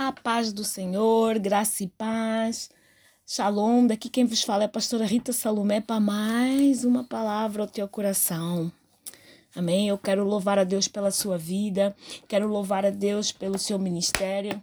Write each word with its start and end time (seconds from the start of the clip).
A 0.00 0.12
paz 0.12 0.52
do 0.52 0.62
Senhor, 0.62 1.40
graça 1.40 1.82
e 1.82 1.88
paz. 1.88 2.70
Shalom, 3.26 3.84
daqui 3.84 4.08
quem 4.08 4.24
vos 4.24 4.44
fala 4.44 4.62
é 4.62 4.66
a 4.66 4.68
pastora 4.68 5.04
Rita 5.04 5.32
Salomé 5.32 5.80
para 5.80 5.98
mais 5.98 6.84
uma 6.84 7.02
palavra 7.02 7.64
ao 7.64 7.68
teu 7.68 7.88
coração. 7.88 8.70
Amém? 9.56 9.88
Eu 9.88 9.98
quero 9.98 10.22
louvar 10.22 10.56
a 10.56 10.62
Deus 10.62 10.86
pela 10.86 11.10
sua 11.10 11.36
vida, 11.36 11.96
quero 12.28 12.46
louvar 12.46 12.86
a 12.86 12.90
Deus 12.90 13.32
pelo 13.32 13.58
seu 13.58 13.76
ministério, 13.76 14.62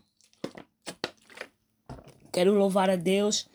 quero 2.31 2.53
louvar 2.53 2.89
a 2.89 2.95
Deus 2.95 3.45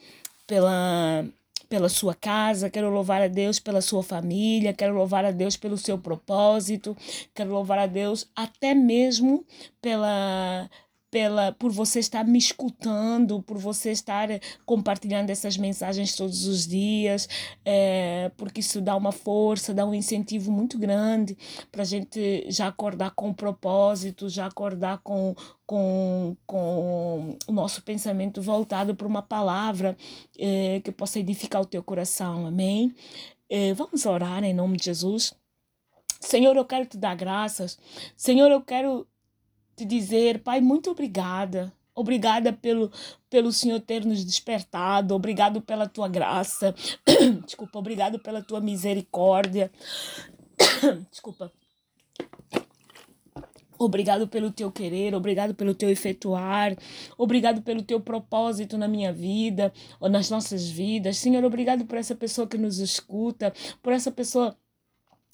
pela, 0.47 1.25
pela 1.67 1.89
sua 1.89 2.15
casa, 2.15 2.69
quero 2.69 2.91
louvar 2.91 3.23
a 3.23 3.29
Deus 3.29 3.59
pela 3.59 3.81
sua 3.81 4.03
família, 4.03 4.75
quero 4.75 4.95
louvar 4.95 5.25
a 5.25 5.31
Deus 5.31 5.57
pelo 5.57 5.79
seu 5.79 5.97
propósito, 5.97 6.95
quero 7.35 7.51
louvar 7.51 7.79
a 7.79 7.87
Deus 7.87 8.29
até 8.37 8.75
mesmo 8.75 9.47
pela 9.81 10.69
pela, 11.11 11.53
por 11.53 11.73
você 11.73 11.99
estar 11.99 12.25
me 12.25 12.39
escutando, 12.39 13.43
por 13.43 13.59
você 13.59 13.91
estar 13.91 14.29
compartilhando 14.65 15.31
essas 15.31 15.57
mensagens 15.57 16.15
todos 16.15 16.47
os 16.47 16.67
dias, 16.67 17.29
é, 17.65 18.31
porque 18.37 18.61
isso 18.61 18.81
dá 18.81 18.95
uma 18.97 19.11
força, 19.11 19.75
dá 19.75 19.85
um 19.85 19.95
incentivo 19.95 20.53
muito 20.53 20.79
grande 20.79 21.37
para 21.73 21.83
a 21.83 21.85
gente 21.87 22.47
já 22.49 22.69
acordar 22.69 23.11
com 23.11 23.31
o 23.31 23.35
propósito, 23.35 24.29
já 24.29 24.47
acordar 24.47 24.99
com, 24.99 25.35
com, 25.67 26.37
com 26.47 27.37
o 27.47 27.53
nosso 27.53 27.83
pensamento 27.83 28.41
voltado 28.41 28.95
para 28.95 29.07
uma 29.07 29.23
palavra 29.23 29.97
é, 30.39 30.81
que 30.81 30.93
possa 30.93 31.19
edificar 31.19 31.61
o 31.61 31.67
teu 31.67 31.83
coração, 31.83 32.47
amém? 32.47 32.95
É, 33.49 33.75
vamos 33.75 34.07
orar 34.07 34.45
em 34.45 34.55
nome 34.55 34.77
de 34.77 34.85
Jesus. 34.85 35.35
Senhor, 36.21 36.55
eu 36.55 36.65
quero 36.65 36.87
te 36.87 36.99
dar 36.99 37.17
graças. 37.17 37.79
Senhor, 38.17 38.51
eu 38.51 38.61
quero 38.61 39.07
te 39.81 39.85
dizer, 39.87 40.43
Pai, 40.43 40.61
muito 40.61 40.91
obrigada. 40.91 41.73
Obrigada 41.95 42.53
pelo, 42.53 42.91
pelo 43.29 43.53
Senhor 43.53 43.81
ter 43.81 44.05
nos 44.05 44.25
despertado. 44.25 45.15
Obrigado 45.15 45.61
pela 45.61 45.89
tua 45.89 46.09
graça. 46.09 46.75
Desculpa, 47.45 47.79
obrigado 47.79 48.19
pela 48.19 48.43
tua 48.43 48.61
misericórdia. 48.61 49.71
Desculpa. 51.11 51.51
Obrigado 53.79 54.29
pelo 54.29 54.53
teu 54.53 54.71
querer, 54.71 55.15
obrigado 55.15 55.55
pelo 55.55 55.75
teu 55.75 55.89
efetuar, 55.89 56.77
obrigado 57.17 57.63
pelo 57.63 57.83
teu 57.83 57.99
propósito 57.99 58.77
na 58.77 58.87
minha 58.87 59.11
vida 59.11 59.73
ou 59.99 60.07
nas 60.11 60.29
nossas 60.29 60.69
vidas. 60.69 61.17
Senhor, 61.17 61.43
obrigado 61.43 61.87
por 61.87 61.97
essa 61.97 62.15
pessoa 62.15 62.47
que 62.47 62.59
nos 62.59 62.79
escuta, 62.79 63.55
por 63.83 63.95
essa 63.95 64.13
pessoa 64.13 64.55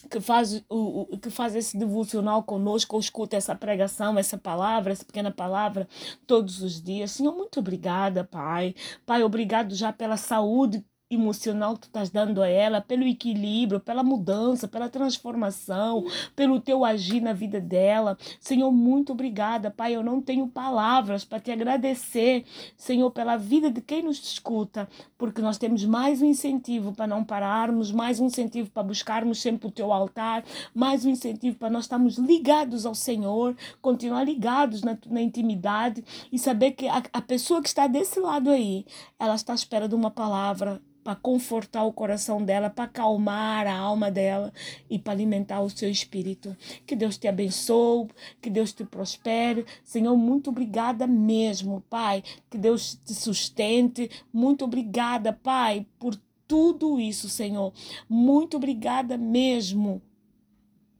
que 0.06 0.20
faz, 0.20 0.64
o, 0.68 1.14
o, 1.14 1.18
que 1.18 1.30
faz 1.30 1.54
esse 1.54 1.76
devocional 1.78 2.42
conosco, 2.42 2.96
ou 2.96 3.00
escuta 3.00 3.36
essa 3.36 3.54
pregação, 3.54 4.18
essa 4.18 4.38
palavra, 4.38 4.92
essa 4.92 5.04
pequena 5.04 5.30
palavra 5.30 5.88
todos 6.26 6.62
os 6.62 6.80
dias. 6.82 7.12
Senhor, 7.12 7.34
muito 7.34 7.60
obrigada, 7.60 8.24
Pai. 8.24 8.74
Pai, 9.04 9.22
obrigado 9.22 9.74
já 9.74 9.92
pela 9.92 10.16
saúde 10.16 10.84
emocional 11.08 11.74
que 11.74 11.82
tu 11.82 11.86
estás 11.86 12.10
dando 12.10 12.42
a 12.42 12.48
ela, 12.48 12.80
pelo 12.80 13.04
equilíbrio, 13.04 13.78
pela 13.78 14.02
mudança, 14.02 14.66
pela 14.66 14.88
transformação, 14.88 16.04
pelo 16.34 16.60
teu 16.60 16.84
agir 16.84 17.20
na 17.20 17.32
vida 17.32 17.60
dela. 17.60 18.18
Senhor, 18.40 18.72
muito 18.72 19.12
obrigada, 19.12 19.70
Pai. 19.70 19.94
Eu 19.94 20.02
não 20.02 20.20
tenho 20.20 20.48
palavras 20.48 21.24
para 21.24 21.38
te 21.38 21.52
agradecer, 21.52 22.44
Senhor, 22.76 23.08
pela 23.12 23.36
vida 23.36 23.70
de 23.70 23.80
quem 23.80 24.02
nos 24.02 24.18
escuta, 24.18 24.88
porque 25.16 25.40
nós 25.40 25.58
temos 25.58 25.84
mais 25.84 26.20
um 26.20 26.26
incentivo 26.26 26.92
para 26.92 27.06
não 27.06 27.22
pararmos, 27.22 27.92
mais 27.92 28.18
um 28.18 28.26
incentivo 28.26 28.68
para 28.70 28.82
buscarmos 28.82 29.40
sempre 29.40 29.68
o 29.68 29.70
teu 29.70 29.92
altar, 29.92 30.44
mais 30.74 31.04
um 31.04 31.10
incentivo 31.10 31.56
para 31.56 31.70
nós 31.70 31.84
estarmos 31.84 32.18
ligados 32.18 32.84
ao 32.84 32.96
Senhor, 32.96 33.56
continuar 33.80 34.24
ligados 34.24 34.82
na, 34.82 34.98
na 35.06 35.22
intimidade 35.22 36.04
e 36.32 36.38
saber 36.38 36.72
que 36.72 36.88
a, 36.88 37.00
a 37.12 37.22
pessoa 37.22 37.62
que 37.62 37.68
está 37.68 37.86
desse 37.86 38.18
lado 38.18 38.50
aí, 38.50 38.84
ela 39.20 39.36
está 39.36 39.52
à 39.52 39.54
espera 39.54 39.88
de 39.88 39.94
uma 39.94 40.10
palavra 40.10 40.82
para 41.06 41.14
confortar 41.14 41.84
o 41.84 41.92
coração 41.92 42.42
dela, 42.42 42.68
para 42.68 42.86
acalmar 42.86 43.64
a 43.68 43.78
alma 43.78 44.10
dela 44.10 44.52
e 44.90 44.98
para 44.98 45.12
alimentar 45.12 45.60
o 45.60 45.70
seu 45.70 45.88
espírito. 45.88 46.56
Que 46.84 46.96
Deus 46.96 47.16
te 47.16 47.28
abençoe, 47.28 48.08
que 48.42 48.50
Deus 48.50 48.72
te 48.72 48.84
prospere. 48.84 49.64
Senhor, 49.84 50.16
muito 50.16 50.50
obrigada 50.50 51.06
mesmo, 51.06 51.80
Pai. 51.88 52.24
Que 52.50 52.58
Deus 52.58 52.96
te 53.04 53.14
sustente. 53.14 54.10
Muito 54.32 54.64
obrigada, 54.64 55.32
Pai, 55.32 55.86
por 55.96 56.20
tudo 56.48 56.98
isso, 56.98 57.28
Senhor. 57.28 57.72
Muito 58.08 58.56
obrigada 58.56 59.16
mesmo 59.16 60.02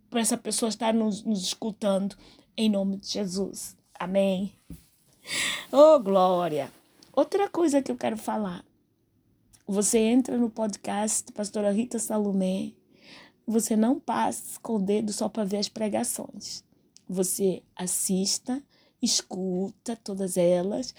por 0.09 0.21
essa 0.21 0.39
pessoa 0.39 0.69
estar 0.69 0.95
nos, 0.95 1.25
nos 1.25 1.43
escutando. 1.43 2.17
Em 2.57 2.71
nome 2.71 2.99
de 2.99 3.09
Jesus. 3.09 3.77
Amém. 3.99 4.53
Oh, 5.73 5.99
glória! 5.99 6.71
Outra 7.13 7.49
coisa 7.51 7.83
que 7.83 7.91
eu 7.91 7.97
quero 7.97 8.17
falar. 8.17 8.66
Você 9.69 9.99
entra 9.99 10.39
no 10.39 10.49
podcast 10.49 11.33
Pastora 11.33 11.73
Rita 11.73 11.99
Salomé, 11.99 12.71
você 13.45 13.75
não 13.75 13.99
passa 13.99 14.61
com 14.61 14.77
o 14.77 14.79
dedo 14.79 15.13
só 15.13 15.29
para 15.29 15.43
ver 15.43 15.57
as 15.57 15.69
pregações. 15.69 16.63
Você 17.09 17.65
assista, 17.75 18.63
escuta 19.03 19.97
todas 19.97 20.37
elas, 20.37 20.95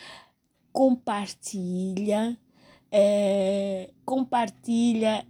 compartilha, 0.73 2.37
é, 2.91 3.89
compartilha 4.03 5.25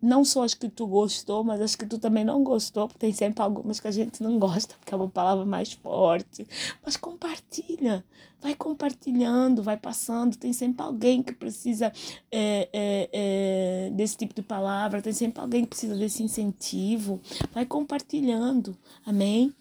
não 0.00 0.24
só 0.24 0.44
as 0.44 0.54
que 0.54 0.68
tu 0.68 0.86
gostou, 0.86 1.42
mas 1.42 1.60
as 1.60 1.74
que 1.74 1.86
tu 1.86 1.98
também 1.98 2.24
não 2.24 2.42
gostou, 2.42 2.86
porque 2.86 3.00
tem 3.00 3.12
sempre 3.12 3.42
algumas 3.42 3.80
que 3.80 3.88
a 3.88 3.90
gente 3.90 4.22
não 4.22 4.38
gosta, 4.38 4.74
porque 4.78 4.94
é 4.94 4.96
uma 4.96 5.08
palavra 5.08 5.44
mais 5.44 5.72
forte. 5.72 6.46
Mas 6.84 6.96
compartilha, 6.96 8.04
vai 8.40 8.54
compartilhando, 8.54 9.62
vai 9.62 9.76
passando. 9.76 10.36
Tem 10.36 10.52
sempre 10.52 10.84
alguém 10.84 11.22
que 11.22 11.32
precisa 11.32 11.92
é, 12.30 12.68
é, 12.72 13.10
é, 13.12 13.90
desse 13.90 14.16
tipo 14.16 14.34
de 14.34 14.42
palavra, 14.42 15.02
tem 15.02 15.12
sempre 15.12 15.40
alguém 15.40 15.62
que 15.62 15.70
precisa 15.70 15.94
desse 15.94 16.22
incentivo. 16.22 17.20
Vai 17.52 17.66
compartilhando, 17.66 18.76
amém? 19.04 19.52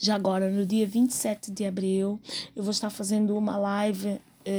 Já 0.00 0.14
agora, 0.14 0.50
no 0.50 0.64
dia 0.64 0.86
27 0.86 1.50
de 1.50 1.66
abril, 1.66 2.18
eu 2.56 2.62
vou 2.62 2.70
estar 2.70 2.88
fazendo 2.88 3.36
uma 3.36 3.58
live 3.58 4.18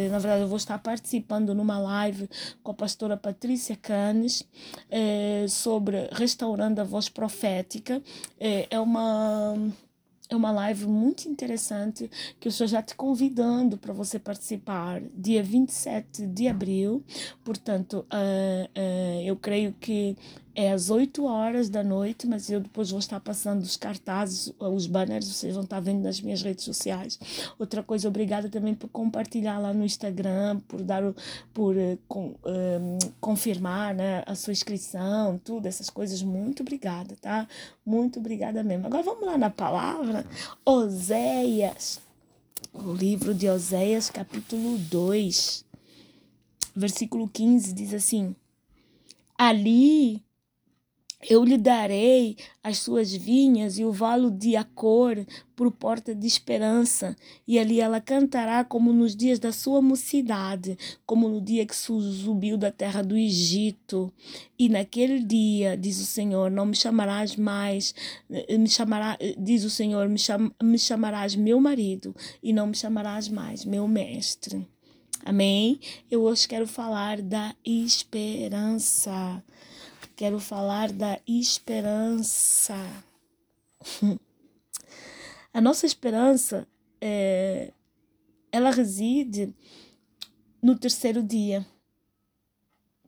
na 0.10 0.20
verdade, 0.20 0.44
eu 0.44 0.48
vou 0.48 0.58
estar 0.58 0.78
participando 0.80 1.54
numa 1.54 1.80
live 1.80 2.30
com 2.62 2.72
a 2.72 2.74
pastora 2.74 3.18
Patrícia 3.18 3.76
Canes 3.76 4.44
eh, 4.90 5.46
sobre 5.48 6.10
restaurando 6.12 6.82
a 6.82 6.84
voz 6.84 7.10
profética. 7.10 8.02
Eh, 8.40 8.68
é 8.70 8.80
uma 8.80 9.56
é 10.30 10.36
uma 10.36 10.52
live 10.52 10.88
muito 10.88 11.28
interessante 11.30 12.10
que 12.40 12.48
eu 12.48 12.50
estou 12.50 12.66
já 12.66 12.82
te 12.82 12.96
convidando 12.96 13.78
para 13.78 13.94
você 13.94 14.18
participar 14.18 15.02
dia 15.14 15.44
27 15.44 16.26
de 16.26 16.48
abril. 16.48 17.04
Portanto, 17.44 18.06
uh, 18.12 18.66
uh, 18.80 19.22
eu 19.24 19.36
creio 19.36 19.74
que 19.80 20.18
é 20.56 20.72
às 20.72 20.90
8 20.90 21.26
horas 21.26 21.68
da 21.68 21.84
noite, 21.84 22.28
mas 22.28 22.50
eu 22.50 22.60
depois 22.60 22.92
vou 22.92 23.00
estar 23.00 23.20
passando 23.20 23.64
os 23.64 23.76
cartazes, 23.76 24.54
os 24.60 24.86
banners, 24.86 25.28
vocês 25.28 25.56
vão 25.56 25.64
estar 25.64 25.80
vendo 25.80 26.04
nas 26.04 26.22
minhas 26.22 26.42
redes 26.44 26.64
sociais. 26.64 27.20
Outra 27.58 27.82
coisa, 27.82 28.08
obrigada 28.08 28.48
também 28.50 28.76
por 28.76 28.88
compartilhar 28.90 29.58
lá 29.58 29.74
no 29.74 29.84
Instagram, 29.84 30.60
por 30.68 30.82
dar 30.84 31.02
por 31.54 31.76
uh, 31.76 31.98
com, 32.08 32.36
um, 32.46 32.98
confirmar 33.20 33.96
né, 33.96 34.24
a 34.28 34.36
sua 34.36 34.54
inscrição, 34.54 35.40
tudo, 35.44 35.66
essas 35.68 35.90
coisas. 35.90 36.22
Muito 36.22 36.62
obrigada, 36.62 37.16
tá? 37.20 37.48
Muito 37.84 38.20
obrigada 38.20 38.64
mesmo. 38.64 38.86
Agora 38.86 39.02
vamos 39.02 39.26
lá 39.26 39.38
na 39.38 39.50
palavra. 39.50 40.24
Oséias, 40.64 42.00
o 42.72 42.94
livro 42.94 43.34
de 43.34 43.50
Oséias, 43.50 44.12
capítulo 44.12 44.78
2, 44.78 45.66
versículo 46.76 47.28
15, 47.28 47.74
diz 47.74 47.92
assim: 47.92 48.36
Ali 49.36 50.24
eu 51.30 51.44
lhe 51.44 51.58
darei 51.58 52.38
as 52.64 52.80
suas 52.80 53.14
vinhas 53.14 53.78
e 53.78 53.86
o 53.86 53.92
valo 53.92 54.32
de 54.32 54.56
Acor 54.56 55.26
por 55.56 55.72
porta 55.72 56.16
de 56.16 56.26
esperança, 56.26 57.16
e 57.48 57.60
ali 57.60 57.80
ela 57.80 58.02
cantará 58.02 58.64
como 58.64 58.92
nos 58.92 59.16
dias 59.16 59.38
da 59.40 59.52
sua 59.52 59.82
mocidade, 59.82 60.78
como 61.06 61.30
no 61.30 61.40
dia 61.40 61.66
que 61.66 61.76
subiu 61.76 62.58
da 62.58 62.72
terra 62.72 63.04
do 63.04 63.16
Egito. 63.16 64.12
E 64.58 64.68
naquele 64.70 65.24
dia, 65.24 65.78
diz 65.78 66.00
o 66.00 66.06
Senhor, 66.06 66.50
não 66.50 66.66
me 66.66 66.76
chamarás 66.76 67.36
mais, 67.36 67.94
eh, 68.32 68.58
me 68.58 68.68
chamará, 68.68 69.18
eh, 69.20 69.36
diz 69.38 69.64
o 69.64 69.70
Senhor, 69.70 70.08
me, 70.10 70.18
cham, 70.18 70.52
me 70.62 70.80
chamarás 70.80 71.36
meu 71.36 71.60
marido, 71.60 72.16
e 72.42 72.52
não 72.52 72.68
me 72.68 72.76
chamarás 72.76 73.30
mais 73.30 73.64
meu 73.64 73.88
mestre. 73.88 74.66
Amém? 75.26 75.80
Eu 76.12 76.24
hoje 76.24 76.48
quero 76.48 76.68
falar 76.68 77.22
da 77.22 77.56
esperança 77.64 79.42
quero 80.16 80.40
falar 80.40 80.92
da 80.92 81.20
esperança. 81.28 82.76
A 85.54 85.62
nossa 85.62 85.86
esperança, 85.86 86.68
é, 87.00 87.72
ela 88.52 88.72
reside 88.72 89.54
no 90.62 90.78
terceiro 90.78 91.22
dia. 91.22 91.66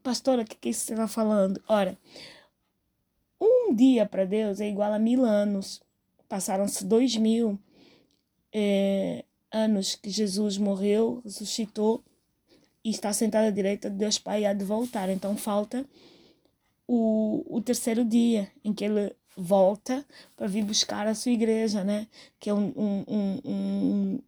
Pastora, 0.03 0.43
o 0.43 0.45
que, 0.45 0.55
que 0.55 0.71
você 0.71 0.93
está 0.93 1.07
falando? 1.07 1.59
Ora, 1.67 1.97
um 3.41 3.73
dia 3.73 4.05
para 4.05 4.25
Deus 4.25 4.59
é 4.59 4.69
igual 4.69 4.93
a 4.93 4.99
mil 4.99 5.25
anos. 5.25 5.81
Passaram-se 6.29 6.85
dois 6.85 7.15
mil. 7.15 7.59
É, 8.53 9.25
anos 9.51 9.95
que 9.95 10.09
Jesus 10.09 10.57
morreu, 10.57 11.21
ressuscitou 11.23 12.03
e 12.83 12.89
está 12.89 13.11
sentado 13.11 13.45
à 13.45 13.49
direita 13.49 13.89
de 13.89 13.95
Deus 13.95 14.19
Pai 14.19 14.41
e 14.41 14.45
há 14.45 14.53
de 14.53 14.63
voltar. 14.63 15.09
Então 15.09 15.35
falta 15.35 15.85
o, 16.87 17.43
o 17.47 17.61
terceiro 17.61 18.03
dia 18.03 18.51
em 18.63 18.73
que 18.73 18.85
ele 18.85 19.15
volta 19.35 20.05
para 20.35 20.47
vir 20.47 20.63
buscar 20.63 21.07
a 21.07 21.15
sua 21.15 21.31
igreja, 21.31 21.83
né? 21.83 22.07
Que 22.39 22.49
é 22.49 22.53
um, 22.53 22.73
um, 22.77 23.41
um, 23.45 24.19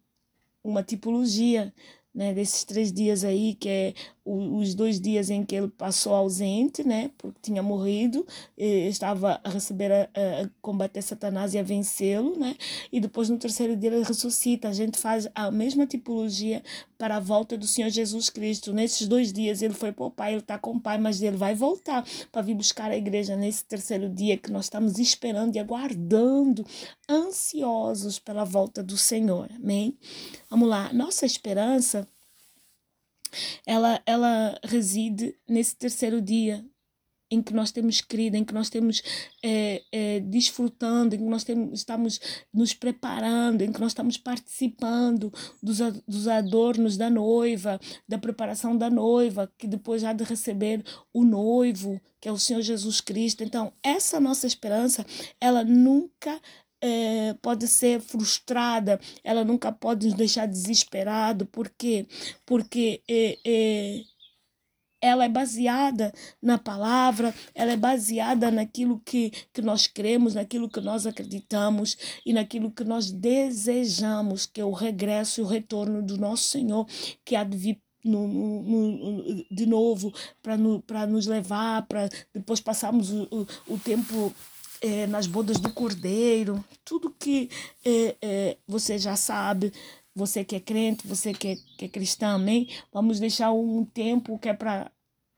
uma 0.62 0.82
tipologia 0.82 1.72
né, 2.14 2.32
desses 2.34 2.64
três 2.64 2.92
dias 2.92 3.24
aí, 3.24 3.54
que 3.54 3.68
é 3.68 3.94
os 4.30 4.74
dois 4.74 5.00
dias 5.00 5.30
em 5.30 5.42
que 5.42 5.54
ele 5.54 5.68
passou 5.68 6.12
ausente, 6.12 6.84
né, 6.84 7.10
porque 7.16 7.38
tinha 7.40 7.62
morrido, 7.62 8.26
estava 8.56 9.40
a 9.42 9.48
receber, 9.48 9.90
a, 9.90 10.02
a 10.04 10.50
combater 10.60 11.00
Satanás 11.00 11.54
e 11.54 11.58
a 11.58 11.62
vencê-lo, 11.62 12.38
né, 12.38 12.54
e 12.92 13.00
depois 13.00 13.30
no 13.30 13.38
terceiro 13.38 13.74
dia 13.74 13.90
ele 13.90 14.04
ressuscita. 14.04 14.68
A 14.68 14.72
gente 14.72 14.98
faz 14.98 15.28
a 15.34 15.50
mesma 15.50 15.86
tipologia 15.86 16.62
para 16.98 17.16
a 17.16 17.20
volta 17.20 17.56
do 17.56 17.66
Senhor 17.66 17.88
Jesus 17.88 18.28
Cristo. 18.28 18.72
Nesses 18.72 19.06
dois 19.06 19.32
dias 19.32 19.62
ele 19.62 19.74
foi 19.74 19.92
para 19.92 20.04
o 20.04 20.10
Pai, 20.10 20.32
ele 20.32 20.40
está 20.40 20.58
com 20.58 20.72
o 20.72 20.80
Pai, 20.80 20.98
mas 20.98 21.22
ele 21.22 21.36
vai 21.36 21.54
voltar 21.54 22.04
para 22.32 22.42
vir 22.42 22.54
buscar 22.54 22.90
a 22.90 22.96
igreja 22.96 23.36
nesse 23.36 23.64
terceiro 23.64 24.08
dia 24.10 24.36
que 24.36 24.50
nós 24.50 24.66
estamos 24.66 24.98
esperando 24.98 25.56
e 25.56 25.58
aguardando, 25.58 26.66
ansiosos 27.08 28.18
pela 28.18 28.44
volta 28.44 28.82
do 28.82 28.98
Senhor. 28.98 29.48
Amém? 29.54 29.96
Vamos 30.50 30.68
lá. 30.68 30.92
Nossa 30.92 31.24
esperança 31.24 32.07
ela, 33.66 34.00
ela 34.06 34.58
reside 34.64 35.34
nesse 35.48 35.76
terceiro 35.76 36.20
dia 36.20 36.64
em 37.30 37.42
que 37.42 37.52
nós 37.52 37.70
temos 37.70 38.00
crido, 38.00 38.36
em 38.36 38.44
que 38.44 38.54
nós 38.54 38.70
temos 38.70 39.02
é, 39.44 39.82
é, 39.92 40.20
desfrutando, 40.20 41.14
em 41.14 41.18
que 41.18 41.24
nós 41.24 41.44
temos, 41.44 41.78
estamos 41.78 42.20
nos 42.52 42.72
preparando, 42.72 43.62
em 43.62 43.72
que 43.72 43.80
nós 43.80 43.90
estamos 43.92 44.16
participando 44.16 45.32
dos, 45.62 45.78
dos 46.06 46.26
adornos 46.26 46.96
da 46.96 47.10
noiva, 47.10 47.78
da 48.08 48.18
preparação 48.18 48.76
da 48.76 48.88
noiva, 48.88 49.50
que 49.58 49.66
depois 49.66 50.04
há 50.04 50.12
de 50.12 50.24
receber 50.24 50.82
o 51.12 51.22
noivo, 51.22 52.00
que 52.20 52.28
é 52.28 52.32
o 52.32 52.38
Senhor 52.38 52.62
Jesus 52.62 53.00
Cristo. 53.00 53.44
Então, 53.44 53.72
essa 53.82 54.18
nossa 54.18 54.46
esperança, 54.46 55.04
ela 55.40 55.62
nunca 55.62 56.40
é, 56.80 57.34
pode 57.42 57.66
ser 57.66 58.00
frustrada, 58.00 59.00
ela 59.22 59.44
nunca 59.44 59.72
pode 59.72 60.06
nos 60.06 60.14
deixar 60.14 60.46
desesperado. 60.46 61.46
Por 61.46 61.68
quê? 61.70 62.06
Porque 62.46 63.02
é, 63.08 63.38
é, 63.44 64.02
ela 65.00 65.24
é 65.24 65.28
baseada 65.28 66.12
na 66.42 66.58
palavra, 66.58 67.34
ela 67.54 67.72
é 67.72 67.76
baseada 67.76 68.50
naquilo 68.50 69.00
que, 69.04 69.30
que 69.52 69.62
nós 69.62 69.86
cremos, 69.86 70.34
naquilo 70.34 70.68
que 70.68 70.80
nós 70.80 71.06
acreditamos 71.06 71.96
e 72.26 72.32
naquilo 72.32 72.70
que 72.70 72.84
nós 72.84 73.10
desejamos, 73.10 74.46
que 74.46 74.60
é 74.60 74.64
o 74.64 74.72
regresso 74.72 75.40
e 75.40 75.44
o 75.44 75.46
retorno 75.46 76.02
do 76.02 76.18
nosso 76.18 76.44
Senhor, 76.44 76.86
que 77.24 77.36
há 77.36 77.44
de 77.44 77.56
vir 77.56 77.80
no, 78.04 78.26
no, 78.26 78.62
no, 78.62 79.44
de 79.50 79.66
novo 79.66 80.12
para 80.42 80.56
no, 80.56 80.82
nos 81.08 81.26
levar, 81.26 81.86
para 81.86 82.08
depois 82.32 82.60
passarmos 82.60 83.10
o, 83.10 83.22
o, 83.30 83.74
o 83.74 83.78
tempo 83.78 84.32
é, 84.80 85.06
nas 85.06 85.26
bodas 85.26 85.58
do 85.58 85.72
cordeiro, 85.72 86.64
tudo 86.84 87.14
que 87.18 87.50
é, 87.84 88.16
é, 88.20 88.56
você 88.66 88.98
já 88.98 89.16
sabe, 89.16 89.72
você 90.14 90.44
que 90.44 90.56
é 90.56 90.60
crente, 90.60 91.06
você 91.06 91.32
que 91.32 91.48
é, 91.48 91.56
que 91.76 91.84
é 91.84 91.88
cristão, 91.88 92.36
amém? 92.36 92.68
Vamos 92.92 93.20
deixar 93.20 93.52
um 93.52 93.84
tempo 93.84 94.38
que 94.38 94.48
é 94.48 94.54
para 94.54 94.90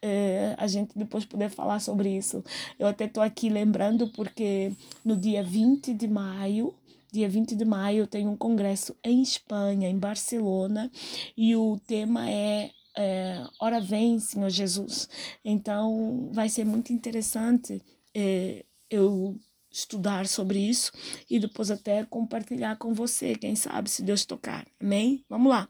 é, 0.03 0.55
a 0.59 0.67
gente 0.67 0.97
depois 0.97 1.25
poder 1.25 1.51
falar 1.51 1.81
sobre 1.81 2.17
isso. 2.17 2.43
Eu 2.79 2.87
até 2.87 3.05
estou 3.05 3.23
aqui 3.23 3.49
lembrando 3.49 4.09
porque 4.09 4.73
no 5.05 5.17
dia 5.17 5.43
20 5.43 5.93
de 5.93 6.09
maio, 6.09 6.75
dia 7.13 7.29
20 7.29 7.55
de 7.55 7.65
maio, 7.65 7.99
eu 8.01 8.07
tenho 8.07 8.31
um 8.31 8.37
congresso 8.37 8.97
em 9.05 9.23
Espanha, 9.23 9.89
em 9.89 9.99
Barcelona, 9.99 10.91
e 11.37 11.55
o 11.57 11.79
tema 11.87 12.31
é 12.31 12.71
é, 12.97 13.45
Ora 13.61 13.81
vem, 13.81 14.19
Senhor 14.19 14.51
Jesus. 14.51 15.09
Então 15.45 16.29
vai 16.33 16.49
ser 16.49 16.65
muito 16.65 16.93
interessante 16.93 17.81
é, 18.15 18.65
eu 18.91 19.39
estudar 19.71 20.27
sobre 20.27 20.59
isso 20.59 20.91
e 21.29 21.39
depois 21.39 21.71
até 21.71 22.05
compartilhar 22.05 22.77
com 22.77 22.93
você, 22.93 23.35
quem 23.37 23.55
sabe, 23.55 23.89
se 23.89 24.03
Deus 24.03 24.25
tocar. 24.25 24.67
Amém? 24.81 25.25
Vamos 25.29 25.51
lá. 25.51 25.69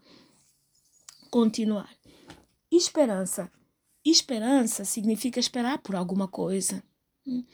Continuar. 1.30 1.94
Esperança. 2.70 3.50
Esperança 4.04 4.84
significa 4.84 5.38
esperar 5.38 5.78
por 5.78 5.94
alguma 5.94 6.26
coisa. 6.26 6.82
Hum? 7.26 7.44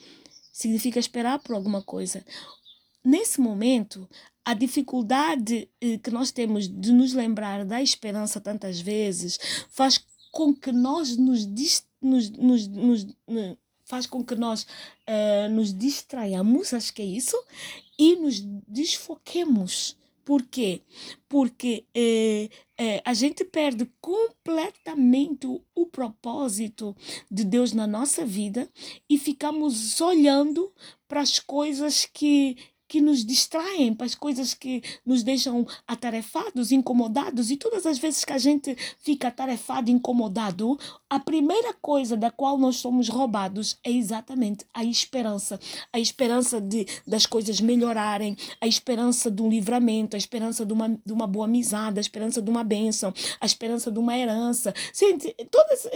Significa 0.53 0.99
esperar 0.99 1.41
por 1.41 1.55
alguma 1.55 1.83
coisa. 1.83 2.25
Nesse 3.05 3.41
momento, 3.41 4.09
a 4.45 4.55
dificuldade 4.55 5.69
eh, 5.81 5.99
que 5.99 6.11
nós 6.11 6.31
temos 6.31 6.69
de 6.69 6.93
nos 6.93 7.13
lembrar 7.13 7.65
da 7.65 7.83
esperança 7.83 8.41
tantas 8.41 8.81
vezes 8.81 9.39
faz 9.69 10.05
com 10.31 10.55
que 10.55 10.71
nós 10.71 11.17
nos, 11.17 11.47
nos, 12.01 12.31
nos, 12.31 12.69
nos 12.69 13.07
faz 13.87 14.05
com 14.07 14.23
que 14.23 14.35
nós 14.35 14.65
uh, 14.65 15.49
nos 15.51 15.73
distraiamos, 15.73 16.75
acho 16.75 16.93
que 16.93 17.01
é 17.01 17.07
isso, 17.07 17.37
e 17.99 18.17
nos 18.17 18.41
desfoquemos. 18.69 19.97
Por 20.25 20.43
quê? 20.43 20.83
Porque 21.29 21.85
eh, 21.95 22.51
eh, 22.77 23.01
a 23.05 23.15
gente 23.15 23.45
perde 23.45 23.89
completamente 24.01 25.47
o, 25.47 25.63
o 25.73 25.87
propósito 25.87 26.97
de 27.31 27.45
Deus 27.45 27.73
na 27.73 27.87
nossa 27.87 28.27
vida 28.27 28.69
e 29.09 29.19
ficamos 29.19 30.01
olhando 30.01 30.73
para 31.07 31.21
as 31.21 31.39
coisas 31.39 32.07
que 32.07 32.57
que 32.89 33.01
nos 33.01 33.25
distraem, 33.25 33.95
para 33.95 34.07
as 34.07 34.15
coisas 34.15 34.55
que 34.55 34.83
nos 35.05 35.23
deixam 35.23 35.67
atarefados, 35.87 36.73
incomodados. 36.73 37.51
E 37.51 37.57
todas 37.57 37.87
as 37.87 37.99
vezes 37.99 38.25
que 38.25 38.33
a 38.33 38.39
gente 38.39 38.77
fica 39.01 39.29
atarefado, 39.29 39.91
incomodado, 39.91 40.79
a 41.09 41.19
primeira 41.19 41.73
coisa 41.75 42.17
da 42.17 42.31
qual 42.31 42.59
nós 42.59 42.77
somos 42.77 43.09
roubados 43.09 43.79
é 43.83 43.91
exatamente 43.91 44.65
a 44.73 44.85
esperança. 44.85 45.59
A 45.93 45.99
esperança 45.99 46.61
de, 46.61 46.87
das 47.07 47.27
coisas 47.27 47.61
melhorarem, 47.61 48.37
a 48.61 48.67
esperança 48.67 49.31
de 49.31 49.43
um 49.43 49.49
livramento, 49.49 50.17
a 50.17 50.19
esperança 50.19 50.65
de 50.65 50.73
uma, 50.73 50.89
de 50.89 51.13
uma 51.13 51.27
boa 51.27 51.47
amizade, 51.47 51.99
a 51.99 52.01
esperança 52.01 52.41
de 52.41 52.51
uma 52.51 52.63
bênção, 52.63 53.13
a 53.41 53.47
esperança 53.47 53.91
de 53.91 53.99
uma 53.99 54.17
herança. 54.17 54.75
Gente, 54.95 55.35
todas 55.51 55.89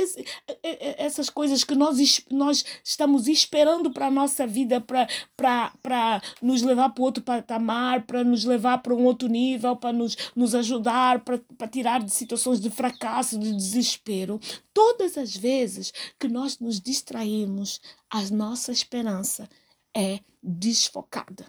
essas 0.98 1.30
coisas 1.30 1.64
que 1.64 1.74
nós, 1.74 2.24
nós 2.30 2.64
estamos 2.82 3.28
esperando 3.28 3.90
para 3.90 4.06
a 4.06 4.10
nossa 4.10 4.46
vida, 4.46 4.80
para 4.80 6.22
nos 6.42 6.62
levar 6.62 6.79
levar 6.80 6.90
para 6.90 7.04
outro 7.04 7.22
patamar, 7.22 8.06
para 8.06 8.24
nos 8.24 8.44
levar 8.44 8.78
para 8.78 8.94
um 8.94 9.04
outro 9.04 9.28
nível, 9.28 9.76
para 9.76 9.92
nos, 9.92 10.16
nos 10.34 10.54
ajudar, 10.54 11.22
para, 11.24 11.38
para 11.56 11.68
tirar 11.68 12.02
de 12.02 12.10
situações 12.10 12.60
de 12.60 12.70
fracasso, 12.70 13.38
de 13.38 13.52
desespero. 13.52 14.40
Todas 14.72 15.18
as 15.18 15.36
vezes 15.36 15.92
que 16.18 16.28
nós 16.28 16.58
nos 16.58 16.80
distraímos, 16.80 17.80
a 18.08 18.22
nossa 18.30 18.72
esperança 18.72 19.48
é 19.94 20.20
desfocada. 20.42 21.44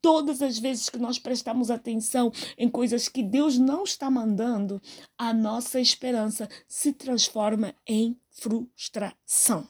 Todas 0.00 0.40
as 0.42 0.58
vezes 0.58 0.88
que 0.88 0.98
nós 0.98 1.18
prestamos 1.18 1.72
atenção 1.72 2.32
em 2.56 2.68
coisas 2.68 3.08
que 3.08 3.22
Deus 3.22 3.58
não 3.58 3.82
está 3.82 4.08
mandando, 4.08 4.80
a 5.18 5.32
nossa 5.32 5.80
esperança 5.80 6.48
se 6.68 6.92
transforma 6.92 7.74
em 7.84 8.16
frustração. 8.30 9.66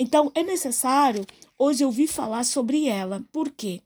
Então 0.00 0.32
é 0.34 0.42
necessário 0.42 1.24
Hoje 1.58 1.84
eu 1.84 1.90
vi 1.90 2.06
falar 2.06 2.44
sobre 2.44 2.86
ela. 2.86 3.24
Por 3.32 3.50
quê? 3.50 3.80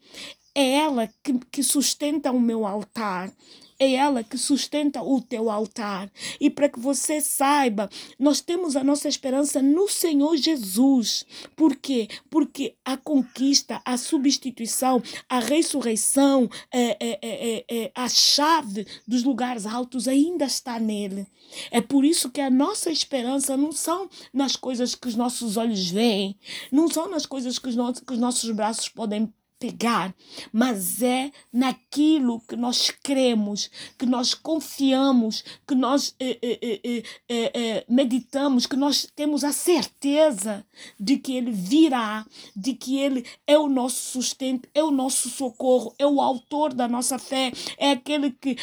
É 0.55 0.79
ela 0.79 1.09
que, 1.23 1.39
que 1.51 1.63
sustenta 1.63 2.33
o 2.33 2.41
meu 2.41 2.67
altar. 2.67 3.33
É 3.83 3.95
ela 3.95 4.23
que 4.23 4.37
sustenta 4.37 5.03
o 5.03 5.23
teu 5.23 5.51
altar. 5.51 6.13
E 6.39 6.51
para 6.51 6.69
que 6.69 6.79
você 6.79 7.19
saiba, 7.19 7.89
nós 8.19 8.43
temos 8.43 8.77
a 8.77 8.85
nossa 8.85 9.09
esperança 9.09 9.63
no 9.63 9.89
Senhor 9.89 10.37
Jesus. 10.37 11.25
Por 11.57 11.75
quê? 11.75 12.07
Porque 12.29 12.75
a 12.85 12.99
conquista, 12.99 13.81
a 13.83 13.97
substituição, 13.97 15.03
a 15.27 15.41
ressurreição, 15.41 16.47
é, 16.71 16.97
é, 17.01 17.19
é, 17.23 17.65
é, 17.71 17.93
a 17.95 18.07
chave 18.07 18.87
dos 19.09 19.25
lugares 19.25 19.65
altos 19.65 20.07
ainda 20.07 20.45
está 20.45 20.79
nele. 20.79 21.27
É 21.71 21.81
por 21.81 22.05
isso 22.05 22.31
que 22.31 22.43
a 22.43 22.51
nossa 22.51 22.91
esperança 22.91 23.57
não 23.57 23.73
são 23.73 24.11
nas 24.31 24.57
coisas 24.57 24.95
que 24.95 25.09
os 25.09 25.17
nossos 25.17 25.57
olhos 25.57 25.91
veem, 25.91 26.39
não 26.71 26.87
são 26.87 27.09
nas 27.09 27.25
coisas 27.25 27.59
que 27.59 27.69
os, 27.69 27.77
no 27.77 27.95
que 27.95 28.13
os 28.13 28.19
nossos 28.19 28.51
braços 28.51 28.91
podem 28.91 29.33
pegar, 29.61 30.15
mas 30.51 31.03
é 31.03 31.31
naquilo 31.53 32.41
que 32.49 32.57
nós 32.57 32.91
cremos, 32.91 33.71
que 33.99 34.07
nós 34.07 34.33
confiamos, 34.33 35.45
que 35.69 35.75
nós 35.75 36.15
eh 36.19 36.39
eh, 36.43 36.59
eh, 36.63 36.81
eh, 36.83 37.03
eh, 37.29 37.51
eh, 37.55 37.85
meditamos, 37.87 38.67
que 38.67 38.75
nós 38.75 39.07
temos 39.15 39.45
a 39.45 39.53
certeza 39.53 40.65
de 40.99 41.19
que 41.19 41.37
Ele 41.37 41.51
virá, 41.51 42.25
de 42.57 42.73
que 42.73 42.99
Ele 42.99 43.25
é 43.47 43.59
o 43.59 43.69
nosso 43.69 44.01
sustento, 44.13 44.67
é 44.75 44.83
o 44.83 44.91
nosso 44.91 45.29
socorro, 45.29 45.95
é 45.99 46.07
o 46.07 46.21
autor 46.23 46.73
da 46.73 46.89
nossa 46.89 47.19
fé, 47.19 47.53
é 47.77 47.91
aquele 47.91 48.31
que, 48.31 48.57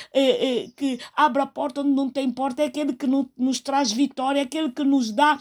que 0.75 0.99
abre 1.15 1.43
a 1.43 1.45
porta 1.45 1.81
onde 1.81 1.91
não 1.91 2.09
tem 2.09 2.31
porta, 2.31 2.63
é 2.63 2.65
aquele 2.65 2.93
que 2.93 3.05
no, 3.05 3.29
nos 3.37 3.59
traz 3.59 3.91
vitória, 3.91 4.39
é 4.39 4.43
aquele 4.43 4.71
que 4.71 4.83
nos 4.83 5.11
dá, 5.11 5.37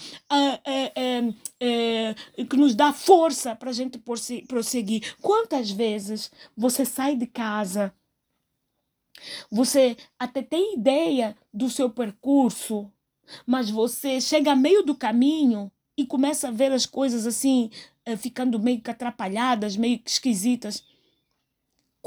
que 2.48 2.56
nos 2.56 2.74
dá 2.74 2.92
força 2.92 3.54
para 3.56 3.70
a 3.70 3.72
gente 3.72 3.98
prosseguir. 4.46 5.14
Quantas 5.20 5.70
vezes 5.70 6.30
você 6.56 6.84
sai 6.84 7.16
de 7.16 7.26
casa 7.26 7.92
Você 9.50 9.96
até 10.18 10.42
tem 10.42 10.74
ideia 10.74 11.36
do 11.52 11.68
seu 11.70 11.90
percurso, 11.90 12.90
mas 13.46 13.70
você 13.70 14.20
chega 14.20 14.52
a 14.52 14.56
meio 14.56 14.82
do 14.82 14.94
caminho 14.94 15.70
e 15.96 16.06
começa 16.06 16.48
a 16.48 16.50
ver 16.50 16.72
as 16.72 16.86
coisas 16.86 17.26
assim, 17.26 17.70
eh, 18.04 18.16
ficando 18.16 18.58
meio 18.60 18.80
que 18.80 18.90
atrapalhadas, 18.90 19.76
meio 19.76 19.98
que 19.98 20.10
esquisitas. 20.10 20.84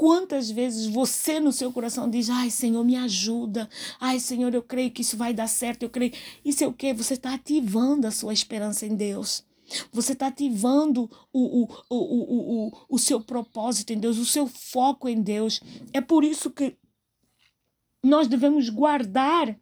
Quantas 0.00 0.50
vezes 0.50 0.86
você 0.86 1.38
no 1.38 1.52
seu 1.52 1.70
coração 1.70 2.08
diz: 2.08 2.30
Ai, 2.30 2.48
Senhor, 2.48 2.82
me 2.82 2.96
ajuda. 2.96 3.68
Ai, 4.00 4.18
Senhor, 4.18 4.54
eu 4.54 4.62
creio 4.62 4.90
que 4.90 5.02
isso 5.02 5.14
vai 5.14 5.34
dar 5.34 5.46
certo. 5.46 5.82
Eu 5.82 5.90
creio. 5.90 6.14
Isso 6.42 6.64
é 6.64 6.66
o 6.66 6.72
que? 6.72 6.94
Você 6.94 7.12
está 7.12 7.34
ativando 7.34 8.06
a 8.06 8.10
sua 8.10 8.32
esperança 8.32 8.86
em 8.86 8.96
Deus. 8.96 9.44
Você 9.92 10.14
está 10.14 10.28
ativando 10.28 11.02
o, 11.30 11.64
o, 11.64 11.68
o, 11.90 11.96
o, 11.96 12.66
o, 12.68 12.72
o 12.88 12.98
seu 12.98 13.20
propósito 13.20 13.92
em 13.92 13.98
Deus, 13.98 14.16
o 14.16 14.24
seu 14.24 14.46
foco 14.46 15.06
em 15.06 15.20
Deus. 15.20 15.60
É 15.92 16.00
por 16.00 16.24
isso 16.24 16.50
que 16.50 16.78
nós 18.02 18.26
devemos 18.26 18.70
guardar 18.70 19.54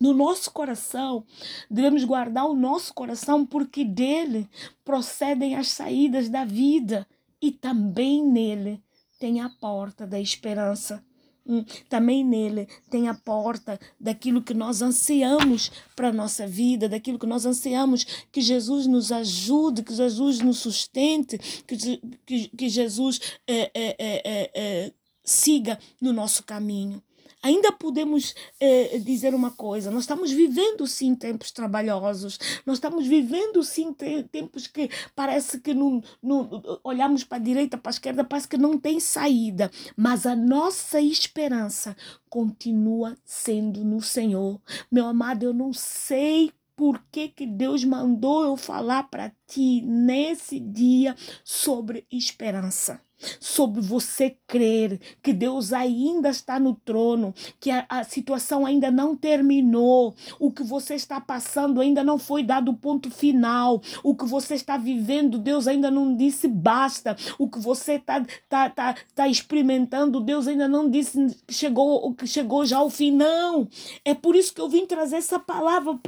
no 0.00 0.12
nosso 0.12 0.50
coração, 0.50 1.24
devemos 1.70 2.02
guardar 2.02 2.46
o 2.46 2.56
nosso 2.56 2.92
coração, 2.92 3.46
porque 3.46 3.84
dele 3.84 4.50
procedem 4.84 5.54
as 5.54 5.68
saídas 5.68 6.28
da 6.28 6.44
vida 6.44 7.06
e 7.40 7.52
também 7.52 8.20
nele 8.26 8.82
tem 9.24 9.40
a 9.40 9.48
porta 9.48 10.06
da 10.06 10.20
esperança. 10.20 11.02
Hum, 11.46 11.64
também 11.88 12.22
nele 12.22 12.68
tem 12.90 13.08
a 13.08 13.14
porta 13.14 13.80
daquilo 13.98 14.42
que 14.42 14.52
nós 14.52 14.82
ansiamos 14.82 15.72
para 15.96 16.08
a 16.08 16.12
nossa 16.12 16.46
vida, 16.46 16.90
daquilo 16.90 17.18
que 17.18 17.26
nós 17.26 17.46
ansiamos 17.46 18.04
que 18.30 18.42
Jesus 18.42 18.86
nos 18.86 19.10
ajude, 19.10 19.82
que 19.82 19.94
Jesus 19.94 20.40
nos 20.40 20.58
sustente, 20.58 21.38
que, 21.66 21.98
que, 22.26 22.48
que 22.48 22.68
Jesus 22.68 23.18
é, 23.46 23.70
é, 23.74 24.50
é, 24.54 24.92
siga 25.24 25.78
no 25.98 26.12
nosso 26.12 26.44
caminho 26.44 27.02
ainda 27.44 27.70
podemos 27.70 28.34
eh, 28.58 28.98
dizer 28.98 29.34
uma 29.34 29.50
coisa: 29.50 29.90
nós 29.90 30.04
estamos 30.04 30.32
vivendo 30.32 30.86
sim 30.86 31.14
tempos 31.14 31.52
trabalhosos, 31.52 32.38
nós 32.64 32.78
estamos 32.78 33.06
vivendo 33.06 33.62
sim 33.62 33.92
tempos 33.92 34.66
que 34.66 34.88
parece 35.14 35.60
que 35.60 35.74
não, 35.74 36.02
não 36.22 36.62
olhamos 36.82 37.22
para 37.22 37.36
a 37.36 37.40
direita, 37.40 37.76
para 37.76 37.90
a 37.90 37.92
esquerda, 37.92 38.24
parece 38.24 38.48
que 38.48 38.56
não 38.56 38.78
tem 38.78 38.98
saída, 38.98 39.70
mas 39.94 40.24
a 40.26 40.34
nossa 40.34 41.00
esperança 41.00 41.94
continua 42.30 43.16
sendo 43.24 43.84
no 43.84 44.00
Senhor. 44.00 44.58
Meu 44.90 45.06
amado, 45.06 45.44
eu 45.44 45.52
não 45.52 45.72
sei 45.72 46.50
por 46.74 47.00
que, 47.12 47.28
que 47.28 47.46
Deus 47.46 47.84
mandou 47.84 48.42
eu 48.42 48.56
falar 48.56 49.04
para 49.04 49.30
ti 49.46 49.80
nesse 49.82 50.58
dia 50.58 51.14
sobre 51.44 52.04
esperança 52.10 53.00
sobre 53.40 53.80
você 53.80 54.36
crer 54.46 55.00
que 55.22 55.32
Deus 55.32 55.72
ainda 55.72 56.28
está 56.28 56.58
no 56.58 56.74
trono, 56.74 57.34
que 57.60 57.70
a, 57.70 57.84
a, 57.88 58.04
situação 58.04 58.66
ainda 58.66 58.90
não 58.90 59.16
terminou, 59.16 60.14
o 60.38 60.50
que 60.50 60.62
você 60.62 60.94
está 60.94 61.20
passando 61.20 61.80
ainda 61.80 62.04
não 62.04 62.18
foi 62.18 62.42
dado 62.42 62.70
o 62.70 62.76
ponto 62.76 63.10
final, 63.10 63.82
o 64.02 64.14
que 64.14 64.24
você 64.24 64.54
está 64.54 64.76
vivendo, 64.76 65.38
Deus 65.38 65.66
ainda 65.66 65.90
não 65.90 66.16
disse 66.16 66.48
basta, 66.48 67.16
o 67.38 67.48
que 67.48 67.58
você 67.58 67.94
está 67.94 68.24
tá, 68.48 68.70
tá, 68.70 68.94
tá 69.14 69.28
experimentando, 69.28 70.20
Deus 70.20 70.46
ainda 70.46 70.68
não 70.68 70.88
disse 70.88 71.36
que 71.46 71.54
chegou, 71.54 72.14
que 72.14 72.26
chegou 72.26 72.64
já 72.64 72.78
ao 72.78 72.90
fim, 72.90 73.10
não. 73.10 73.68
É 74.04 74.14
por 74.14 74.36
isso 74.36 74.54
que 74.54 74.60
eu 74.60 74.68
vim 74.68 74.86
trazer 74.86 75.16
essa 75.16 75.38
palavra 75.38 75.98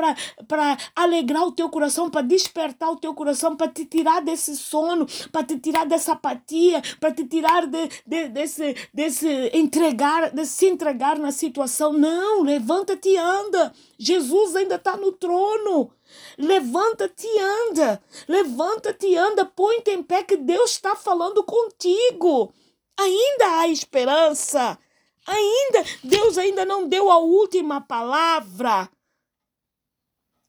para 0.47 0.77
alegrar 0.95 1.45
o 1.45 1.53
teu 1.53 1.69
coração, 1.69 2.11
para 2.11 2.23
despertar 2.23 2.91
o 2.91 2.97
teu 2.97 3.15
coração, 3.15 3.57
para 3.57 3.69
te 3.69 3.85
tirar 3.85 4.21
desse 4.21 4.57
sono, 4.57 5.07
para 5.31 5.45
te 5.45 5.59
tirar 5.59 5.87
dessa 5.87 6.13
apatia, 6.13 6.83
para 7.07 7.15
te 7.15 7.25
tirar 7.25 7.67
de, 7.67 7.89
de, 8.05 8.29
desse, 8.29 8.75
desse 8.93 9.29
entregar, 9.55 10.31
de 10.31 10.45
se 10.45 10.67
entregar 10.67 11.19
na 11.19 11.31
situação. 11.31 11.93
Não, 11.93 12.43
levanta-te 12.43 13.11
e 13.11 13.17
anda. 13.17 13.73
Jesus 13.97 14.57
ainda 14.57 14.75
está 14.75 14.97
no 14.97 15.13
trono. 15.13 15.93
Levanta-te 16.37 17.27
e 17.27 17.39
anda. 17.39 18.03
Levanta-te 18.27 19.07
e 19.07 19.17
anda. 19.17 19.45
Põe-te 19.45 19.93
em 19.93 20.03
pé 20.03 20.25
que 20.25 20.37
Deus 20.37 20.73
está 20.73 20.97
falando 20.97 21.45
contigo. 21.45 22.53
Ainda 22.99 23.61
há 23.61 23.69
esperança. 23.69 24.77
Ainda, 25.25 25.85
Deus 26.03 26.39
ainda 26.39 26.65
não 26.65 26.89
deu 26.89 27.09
a 27.11 27.19
última 27.19 27.81
palavra. 27.81 28.91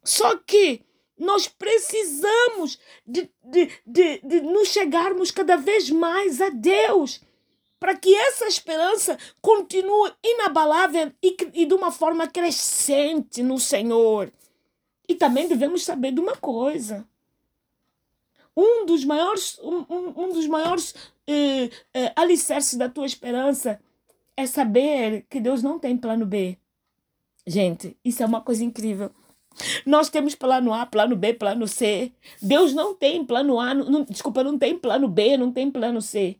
Só 0.04 0.38
que 0.38 0.82
nós 1.18 1.48
precisamos 1.48 2.80
de, 3.06 3.30
de, 3.44 3.72
de, 3.86 4.20
de 4.20 4.42
nos 4.42 4.70
chegarmos 4.70 5.32
cada 5.32 5.56
vez 5.56 5.90
mais 5.90 6.42
a 6.42 6.50
Deus 6.50 7.22
para 7.80 7.96
que 7.96 8.14
essa 8.16 8.46
esperança 8.46 9.18
continue 9.42 10.12
inabalável 10.24 11.12
e, 11.22 11.38
e 11.54 11.66
de 11.66 11.74
uma 11.74 11.92
forma 11.92 12.28
crescente 12.28 13.44
no 13.44 13.60
Senhor. 13.60 14.32
E 15.08 15.16
também 15.16 15.48
devemos 15.48 15.84
saber 15.84 16.12
de 16.12 16.20
uma 16.20 16.36
coisa. 16.36 17.08
Um 18.56 18.86
dos 18.86 19.06
maiores, 19.06 19.60
um, 19.60 19.86
um, 19.90 20.34
dos 20.34 20.48
maiores 20.48 20.96
eh, 21.28 21.70
eh, 21.94 22.12
alicerces 22.16 22.74
da 22.74 22.90
tua 22.90 23.06
esperança 23.06 23.80
é 24.36 24.48
saber 24.48 25.26
que 25.30 25.40
Deus 25.40 25.62
não 25.62 25.78
tem 25.78 25.96
plano 25.96 26.26
B. 26.26 26.58
Gente, 27.46 27.96
isso 28.04 28.24
é 28.24 28.26
uma 28.26 28.42
coisa 28.42 28.64
incrível. 28.64 29.12
Nós 29.86 30.10
temos 30.10 30.36
plano 30.36 30.74
A, 30.74 30.86
plano 30.86 31.16
B, 31.16 31.34
plano 31.34 31.68
C. 31.68 32.12
Deus 32.42 32.74
não 32.74 32.94
tem 32.94 33.26
plano 33.26 33.60
A, 33.60 33.74
não, 33.74 34.04
desculpa, 34.04 34.44
não 34.44 34.58
tem 34.58 34.78
plano 34.78 35.08
B, 35.08 35.38
não 35.38 35.52
tem 35.52 35.72
plano 35.72 36.02
C. 36.02 36.38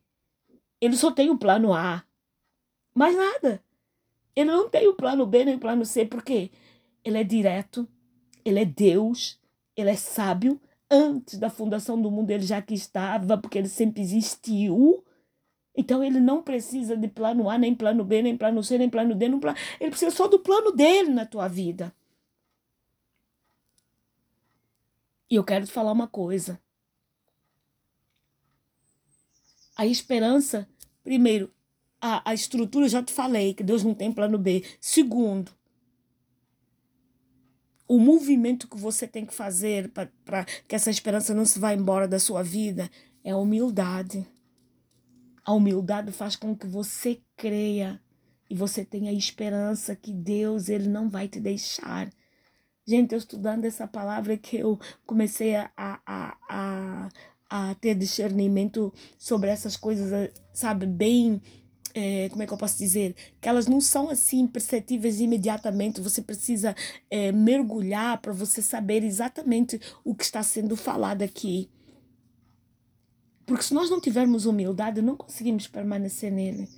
Ele 0.80 0.96
só 0.96 1.12
tem 1.12 1.30
o 1.30 1.38
plano 1.38 1.74
A. 1.74 2.04
Mais 2.94 3.16
nada. 3.16 3.62
Ele 4.36 4.52
não 4.52 4.70
tem 4.70 4.88
o 4.88 4.94
plano 4.94 5.26
B 5.26 5.46
nem 5.46 5.56
o 5.56 5.60
plano 5.60 5.84
C, 5.84 6.06
porque 6.06 6.52
ele 7.04 7.18
é 7.18 7.24
direto, 7.24 7.88
ele 8.46 8.60
é 8.60 8.66
Deus, 8.66 9.40
ele 9.76 9.90
é 9.90 9.96
sábio. 9.96 10.60
Antes 10.90 11.38
da 11.38 11.50
fundação 11.50 12.02
do 12.02 12.10
mundo 12.10 12.32
ele 12.32 12.46
já 12.46 12.62
que 12.62 12.74
estava, 12.74 13.38
porque 13.38 13.58
ele 13.58 13.68
sempre 13.68 14.02
existiu. 14.02 15.04
Então 15.76 16.04
ele 16.04 16.20
não 16.20 16.42
precisa 16.42 16.96
de 16.96 17.08
plano 17.08 17.50
A, 17.50 17.58
nem 17.58 17.76
plano 17.76 18.04
B, 18.04 18.22
nem 18.22 18.38
plano 18.38 18.64
C, 18.64 18.78
nem 18.78 18.90
plano 18.90 19.14
D, 19.14 19.28
nem 19.28 19.40
plano... 19.40 19.58
ele 19.80 19.92
precisa 19.92 20.12
só 20.12 20.28
do 20.28 20.40
plano 20.40 20.72
dele 20.72 21.10
na 21.10 21.26
tua 21.26 21.48
vida. 21.48 21.94
E 25.30 25.36
eu 25.36 25.44
quero 25.44 25.66
te 25.66 25.72
falar 25.72 25.92
uma 25.92 26.08
coisa. 26.08 26.60
A 29.76 29.86
esperança, 29.86 30.68
primeiro, 31.04 31.54
a, 32.02 32.30
a 32.30 32.34
estrutura, 32.34 32.86
eu 32.86 32.90
já 32.90 33.04
te 33.04 33.12
falei 33.12 33.54
que 33.54 33.64
Deus 33.64 33.84
não 33.84 33.94
tem 33.94 34.12
plano 34.12 34.38
B. 34.38 34.64
Segundo, 34.80 35.52
o 37.88 38.00
movimento 38.00 38.68
que 38.68 38.78
você 38.78 39.08
tem 39.08 39.26
que 39.26 39.34
fazer 39.34 39.90
para 39.90 40.46
que 40.68 40.76
essa 40.76 40.90
esperança 40.90 41.34
não 41.34 41.46
se 41.46 41.60
vá 41.60 41.74
embora 41.74 42.08
da 42.08 42.20
sua 42.20 42.44
vida 42.44 42.90
é 43.24 43.32
a 43.32 43.38
humildade. 43.38 44.26
A 45.44 45.54
humildade 45.54 46.12
faz 46.12 46.36
com 46.36 46.56
que 46.56 46.68
você 46.68 47.22
creia 47.36 48.02
e 48.50 48.56
você 48.56 48.84
tenha 48.84 49.12
esperança 49.14 49.96
que 49.96 50.12
Deus 50.12 50.70
ele 50.70 50.88
não 50.90 51.10
vai 51.10 51.28
te 51.28 51.40
deixar. 51.40 52.10
Gente, 52.88 53.12
eu 53.12 53.18
estudando 53.18 53.66
essa 53.66 53.86
palavra 53.86 54.38
que 54.38 54.56
eu 54.56 54.80
comecei 55.06 55.58
a, 55.58 55.70
a, 55.76 56.38
a, 56.48 57.10
a 57.50 57.76
ter 57.76 57.94
discernimento 57.96 58.94
sobre 59.18 59.50
essas 59.50 59.76
coisas, 59.76 60.32
sabe, 60.54 60.86
bem. 60.86 61.42
É, 61.94 62.30
como 62.30 62.44
é 62.44 62.48
que 62.48 62.54
eu 62.54 62.58
posso 62.58 62.78
dizer? 62.78 63.14
Que 63.42 63.50
elas 63.50 63.68
não 63.68 63.82
são 63.82 64.10
assim 64.10 64.48
perceptíveis 64.48 65.20
imediatamente. 65.20 66.00
Você 66.00 66.22
precisa 66.22 66.74
é, 67.10 67.30
mergulhar 67.34 68.22
para 68.22 68.32
você 68.32 68.62
saber 68.62 69.04
exatamente 69.04 69.82
o 70.06 70.16
que 70.16 70.24
está 70.24 70.42
sendo 70.42 70.78
falado 70.78 71.24
aqui. 71.24 71.70
Porque 73.46 73.64
se 73.64 73.74
nós 73.74 73.90
não 73.90 74.00
tivermos 74.00 74.46
humildade, 74.46 75.02
não 75.02 75.18
conseguimos 75.18 75.68
permanecer 75.68 76.32
nele. 76.32 76.70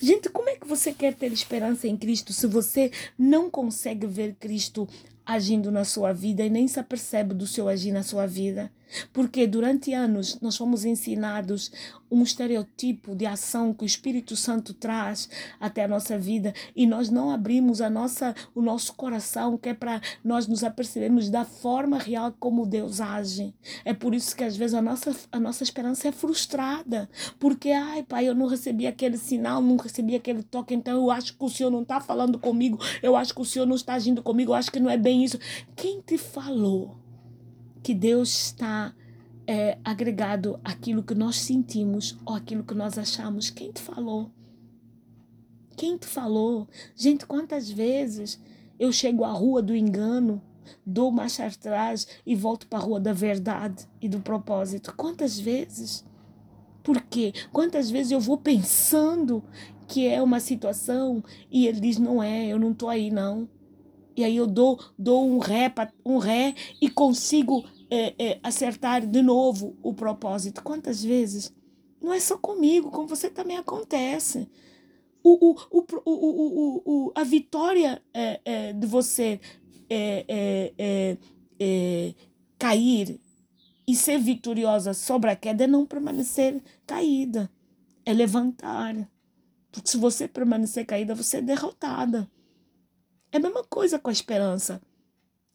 Gente, 0.00 0.28
como 0.30 0.48
é 0.48 0.56
que 0.56 0.66
você 0.66 0.92
quer 0.92 1.14
ter 1.14 1.32
esperança 1.32 1.88
em 1.88 1.96
Cristo 1.96 2.32
se 2.32 2.46
você 2.46 2.90
não 3.18 3.50
consegue 3.50 4.06
ver 4.06 4.36
Cristo 4.36 4.88
agindo 5.32 5.70
na 5.70 5.84
sua 5.84 6.12
vida 6.12 6.44
e 6.44 6.50
nem 6.50 6.66
se 6.66 6.80
apercebe 6.80 7.34
do 7.34 7.46
seu 7.46 7.68
agir 7.68 7.92
na 7.92 8.02
sua 8.02 8.26
vida. 8.26 8.70
Porque 9.12 9.46
durante 9.46 9.92
anos 9.92 10.38
nós 10.40 10.56
fomos 10.56 10.84
ensinados 10.84 11.70
um 12.10 12.22
estereotipo 12.22 13.14
de 13.14 13.24
ação 13.24 13.72
que 13.72 13.84
o 13.84 13.86
Espírito 13.86 14.34
Santo 14.34 14.74
traz 14.74 15.28
até 15.60 15.84
a 15.84 15.88
nossa 15.88 16.18
vida 16.18 16.52
e 16.74 16.86
nós 16.86 17.08
não 17.08 17.30
abrimos 17.30 17.80
a 17.80 17.88
nossa, 17.88 18.34
o 18.54 18.60
nosso 18.60 18.94
coração, 18.94 19.56
que 19.56 19.68
é 19.68 19.74
para 19.74 20.00
nós 20.24 20.46
nos 20.46 20.64
apercebermos 20.64 21.30
da 21.30 21.44
forma 21.44 21.98
real 21.98 22.34
como 22.38 22.66
Deus 22.66 23.00
age. 23.00 23.54
É 23.84 23.94
por 23.94 24.14
isso 24.14 24.34
que 24.34 24.42
às 24.42 24.56
vezes 24.56 24.74
a 24.74 24.82
nossa, 24.82 25.14
a 25.30 25.38
nossa 25.38 25.62
esperança 25.62 26.08
é 26.08 26.12
frustrada. 26.12 27.08
Porque, 27.38 27.70
ai, 27.70 28.02
pai, 28.02 28.28
eu 28.28 28.34
não 28.34 28.46
recebi 28.46 28.86
aquele 28.86 29.16
sinal, 29.16 29.62
não 29.62 29.76
recebi 29.76 30.16
aquele 30.16 30.42
toque, 30.42 30.74
então 30.74 30.96
eu 30.96 31.10
acho 31.10 31.36
que 31.36 31.44
o 31.44 31.48
Senhor 31.48 31.70
não 31.70 31.82
está 31.82 32.00
falando 32.00 32.38
comigo, 32.38 32.78
eu 33.02 33.14
acho 33.14 33.34
que 33.34 33.40
o 33.40 33.44
Senhor 33.44 33.66
não 33.66 33.76
está 33.76 33.94
agindo 33.94 34.22
comigo, 34.22 34.50
eu 34.50 34.56
acho 34.56 34.70
que 34.70 34.80
não 34.80 34.90
é 34.90 34.96
bem 34.96 35.24
isso. 35.24 35.38
Quem 35.76 36.00
te 36.00 36.18
falou? 36.18 36.96
Que 37.82 37.94
Deus 37.94 38.28
está 38.46 38.94
é, 39.46 39.78
agregado 39.84 40.60
àquilo 40.62 41.02
que 41.02 41.14
nós 41.14 41.36
sentimos 41.36 42.16
ou 42.24 42.34
aquilo 42.34 42.62
que 42.62 42.74
nós 42.74 42.98
achamos. 42.98 43.50
Quem 43.50 43.72
te 43.72 43.80
falou? 43.80 44.30
Quem 45.76 45.96
te 45.96 46.06
falou? 46.06 46.68
Gente, 46.94 47.26
quantas 47.26 47.70
vezes 47.70 48.40
eu 48.78 48.92
chego 48.92 49.24
à 49.24 49.32
rua 49.32 49.62
do 49.62 49.74
engano, 49.74 50.42
dou 50.84 51.10
marcha 51.10 51.46
atrás 51.46 52.06
e 52.24 52.34
volto 52.34 52.66
para 52.66 52.78
a 52.78 52.82
rua 52.82 53.00
da 53.00 53.12
verdade 53.12 53.88
e 54.00 54.08
do 54.08 54.20
propósito? 54.20 54.94
Quantas 54.96 55.38
vezes? 55.38 56.04
Por 56.82 57.00
quê? 57.02 57.32
Quantas 57.52 57.90
vezes 57.90 58.12
eu 58.12 58.20
vou 58.20 58.38
pensando 58.38 59.42
que 59.88 60.06
é 60.06 60.22
uma 60.22 60.38
situação 60.38 61.22
e 61.50 61.66
ele 61.66 61.80
diz: 61.80 61.98
não 61.98 62.22
é, 62.22 62.46
eu 62.46 62.58
não 62.58 62.72
estou 62.72 62.88
aí 62.88 63.10
não. 63.10 63.48
E 64.20 64.24
aí 64.24 64.36
eu 64.36 64.46
dou, 64.46 64.78
dou 64.98 65.26
um 65.26 65.38
ré, 65.38 65.72
um 66.04 66.18
ré 66.18 66.54
e 66.78 66.90
consigo 66.90 67.64
é, 67.90 68.14
é, 68.18 68.40
acertar 68.42 69.06
de 69.06 69.22
novo 69.22 69.78
o 69.82 69.94
propósito. 69.94 70.62
Quantas 70.62 71.02
vezes? 71.02 71.50
Não 72.02 72.12
é 72.12 72.20
só 72.20 72.36
comigo, 72.36 72.90
com 72.90 73.06
você 73.06 73.30
também 73.30 73.56
acontece. 73.56 74.46
O, 75.24 75.52
o, 75.52 75.56
o, 75.70 75.86
o, 76.04 76.12
o, 76.12 76.82
o, 76.84 77.12
a 77.14 77.24
vitória 77.24 78.02
é, 78.12 78.40
é, 78.44 78.72
de 78.74 78.86
você 78.86 79.40
é, 79.88 80.26
é, 80.28 80.74
é, 80.76 81.18
é, 81.58 82.14
cair 82.58 83.18
e 83.88 83.96
ser 83.96 84.18
vitoriosa 84.18 84.92
sobre 84.92 85.30
a 85.30 85.36
queda 85.36 85.64
é 85.64 85.66
não 85.66 85.86
permanecer 85.86 86.62
caída, 86.86 87.50
é 88.04 88.12
levantar. 88.12 89.08
Porque 89.72 89.88
se 89.88 89.96
você 89.96 90.28
permanecer 90.28 90.84
caída, 90.84 91.14
você 91.14 91.38
é 91.38 91.42
derrotada. 91.42 92.30
É 93.32 93.36
a 93.36 93.40
mesma 93.40 93.64
coisa 93.64 93.98
com 93.98 94.10
a 94.10 94.12
esperança. 94.12 94.80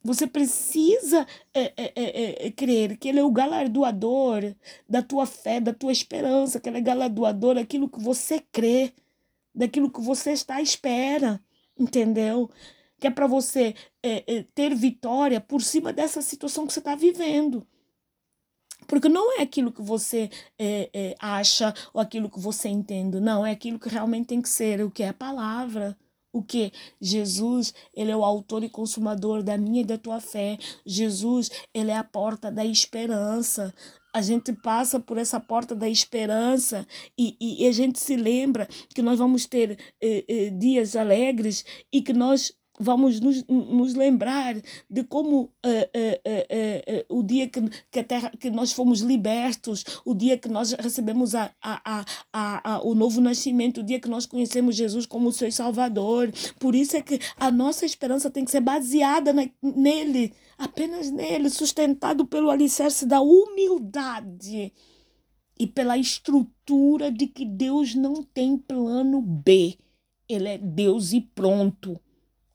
Você 0.05 0.27
precisa 0.27 1.25
é, 1.51 1.73
é, 1.75 1.93
é, 1.95 2.47
é, 2.47 2.51
crer 2.51 2.95
que 2.95 3.09
Ele 3.09 3.19
é 3.19 3.23
o 3.23 3.31
galardoador 3.31 4.53
da 4.87 5.01
tua 5.01 5.25
fé, 5.25 5.59
da 5.59 5.73
tua 5.73 5.91
esperança, 5.91 6.59
que 6.59 6.69
Ele 6.69 6.77
é 6.77 6.81
galardoador 6.81 7.55
daquilo 7.55 7.89
que 7.89 7.99
você 7.99 8.39
crê, 8.51 8.93
daquilo 9.53 9.89
que 9.89 9.99
você 9.99 10.31
está 10.31 10.57
à 10.57 10.61
espera, 10.61 11.41
entendeu? 11.75 12.51
Que 12.99 13.07
é 13.07 13.09
para 13.09 13.25
você 13.25 13.73
é, 14.03 14.35
é, 14.35 14.43
ter 14.53 14.75
vitória 14.75 15.41
por 15.41 15.63
cima 15.63 15.91
dessa 15.91 16.21
situação 16.21 16.67
que 16.67 16.73
você 16.73 16.79
está 16.79 16.93
vivendo. 16.93 17.65
Porque 18.87 19.09
não 19.09 19.39
é 19.39 19.41
aquilo 19.41 19.71
que 19.71 19.81
você 19.81 20.29
é, 20.59 20.89
é, 20.93 21.15
acha 21.19 21.73
ou 21.91 21.99
aquilo 21.99 22.29
que 22.29 22.39
você 22.39 22.69
entende, 22.69 23.19
não, 23.19 23.43
é 23.43 23.51
aquilo 23.51 23.79
que 23.79 23.89
realmente 23.89 24.27
tem 24.27 24.41
que 24.41 24.49
ser, 24.49 24.83
o 24.83 24.91
que 24.91 25.01
é 25.01 25.09
a 25.09 25.13
palavra. 25.13 25.97
O 26.35 26.43
que? 26.43 26.69
Jesus, 26.99 27.73
ele 27.93 28.11
é 28.11 28.17
o 28.17 28.25
autor 28.25 28.61
e 28.61 28.69
consumador 28.69 29.41
da 29.41 29.57
minha 29.57 29.83
e 29.83 29.85
da 29.85 29.97
tua 29.97 30.19
fé. 30.19 30.57
Jesus, 30.85 31.49
ele 31.73 31.91
é 31.91 31.95
a 31.95 32.03
porta 32.03 32.51
da 32.51 32.65
esperança. 32.65 33.73
A 34.13 34.21
gente 34.21 34.51
passa 34.51 34.99
por 34.99 35.17
essa 35.17 35.39
porta 35.39 35.73
da 35.73 35.87
esperança 35.87 36.85
e, 37.17 37.37
e, 37.39 37.63
e 37.63 37.67
a 37.69 37.71
gente 37.71 38.01
se 38.01 38.17
lembra 38.17 38.67
que 38.93 39.01
nós 39.01 39.17
vamos 39.17 39.45
ter 39.45 39.79
eh, 40.03 40.25
eh, 40.27 40.49
dias 40.49 40.97
alegres 40.97 41.63
e 41.89 42.01
que 42.01 42.11
nós 42.11 42.51
vamos 42.79 43.19
nos, 43.19 43.45
nos 43.47 43.93
lembrar 43.93 44.55
de 44.89 45.03
como 45.03 45.41
uh, 45.41 45.47
uh, 45.65 47.09
uh, 47.09 47.19
o 47.19 47.23
dia 47.23 47.47
que, 47.47 47.61
que, 47.91 47.99
a 47.99 48.03
terra, 48.03 48.31
que 48.37 48.49
nós 48.49 48.71
fomos 48.71 49.01
libertos, 49.01 49.83
o 50.03 50.13
dia 50.13 50.37
que 50.37 50.49
nós 50.49 50.73
recebemos 50.73 51.35
a, 51.35 51.51
a, 51.61 52.05
a, 52.33 52.73
a, 52.73 52.81
o 52.83 52.93
novo 52.93 53.21
nascimento, 53.21 53.79
o 53.79 53.83
dia 53.83 53.99
que 53.99 54.09
nós 54.09 54.25
conhecemos 54.25 54.75
Jesus 54.75 55.05
como 55.05 55.29
o 55.29 55.33
seu 55.33 55.51
Salvador. 55.51 56.31
Por 56.59 56.75
isso 56.75 56.97
é 56.97 57.01
que 57.01 57.19
a 57.37 57.49
nossa 57.49 57.85
esperança 57.85 58.29
tem 58.29 58.45
que 58.45 58.51
ser 58.51 58.61
baseada 58.61 59.31
na, 59.31 59.47
nele, 59.61 60.33
apenas 60.57 61.09
nele, 61.11 61.49
sustentado 61.49 62.25
pelo 62.25 62.49
alicerce 62.49 63.05
da 63.05 63.21
humildade 63.21 64.73
e 65.57 65.65
pela 65.65 65.97
estrutura 65.97 67.11
de 67.11 67.27
que 67.27 67.45
Deus 67.45 67.95
não 67.95 68.21
tem 68.21 68.57
plano 68.57 69.21
B. 69.21 69.77
Ele 70.27 70.49
é 70.49 70.57
Deus 70.57 71.13
e 71.13 71.21
pronto 71.21 71.99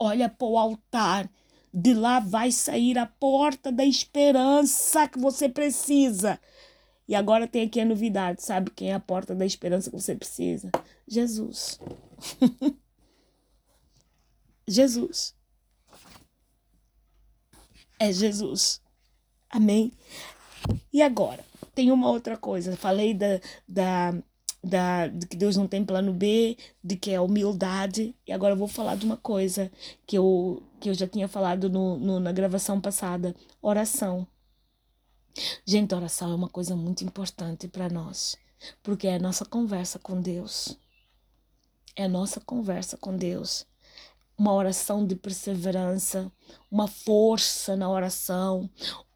olha 0.00 0.28
para 0.28 0.46
o 0.46 0.58
altar. 0.58 1.30
De 1.72 1.94
lá 1.94 2.18
vai 2.18 2.50
sair 2.50 2.98
a 2.98 3.06
porta 3.06 3.70
da 3.70 3.84
esperança 3.84 5.06
que 5.06 5.20
você 5.20 5.48
precisa. 5.48 6.40
E 7.06 7.14
agora 7.14 7.46
tem 7.46 7.66
aqui 7.66 7.80
a 7.80 7.84
novidade, 7.84 8.42
sabe 8.42 8.70
quem 8.70 8.90
é 8.90 8.94
a 8.94 9.00
porta 9.00 9.34
da 9.34 9.44
esperança 9.44 9.90
que 9.90 10.00
você 10.00 10.16
precisa? 10.16 10.70
Jesus. 11.06 11.78
Jesus. 14.66 15.34
É 17.98 18.12
Jesus. 18.12 18.80
Amém? 19.50 19.92
E 20.92 21.02
agora? 21.02 21.44
Tem 21.74 21.90
uma 21.90 22.08
outra 22.08 22.36
coisa. 22.36 22.76
Falei 22.76 23.12
da, 23.12 23.40
da 23.68 24.14
da, 24.62 25.06
de 25.08 25.26
que 25.26 25.36
Deus 25.36 25.56
não 25.56 25.66
tem 25.66 25.84
plano 25.84 26.12
B, 26.12 26.56
de 26.82 26.96
que 26.96 27.10
é 27.10 27.20
humildade. 27.20 28.14
E 28.26 28.32
agora 28.32 28.54
eu 28.54 28.58
vou 28.58 28.68
falar 28.68 28.96
de 28.96 29.04
uma 29.04 29.16
coisa 29.16 29.70
que 30.06 30.16
eu, 30.16 30.62
que 30.78 30.90
eu 30.90 30.94
já 30.94 31.06
tinha 31.06 31.28
falado 31.28 31.68
no, 31.68 31.98
no, 31.98 32.20
na 32.20 32.32
gravação 32.32 32.80
passada: 32.80 33.34
oração. 33.60 34.26
Gente, 35.64 35.94
oração 35.94 36.32
é 36.32 36.34
uma 36.34 36.48
coisa 36.48 36.74
muito 36.76 37.04
importante 37.04 37.68
para 37.68 37.88
nós, 37.88 38.36
porque 38.82 39.06
é 39.06 39.16
a 39.16 39.20
nossa 39.20 39.44
conversa 39.44 39.98
com 39.98 40.20
Deus. 40.20 40.76
É 41.96 42.04
a 42.04 42.08
nossa 42.08 42.40
conversa 42.40 42.96
com 42.96 43.16
Deus. 43.16 43.66
Uma 44.36 44.52
oração 44.54 45.06
de 45.06 45.14
perseverança, 45.14 46.32
uma 46.70 46.88
força 46.88 47.76
na 47.76 47.90
oração, 47.90 48.70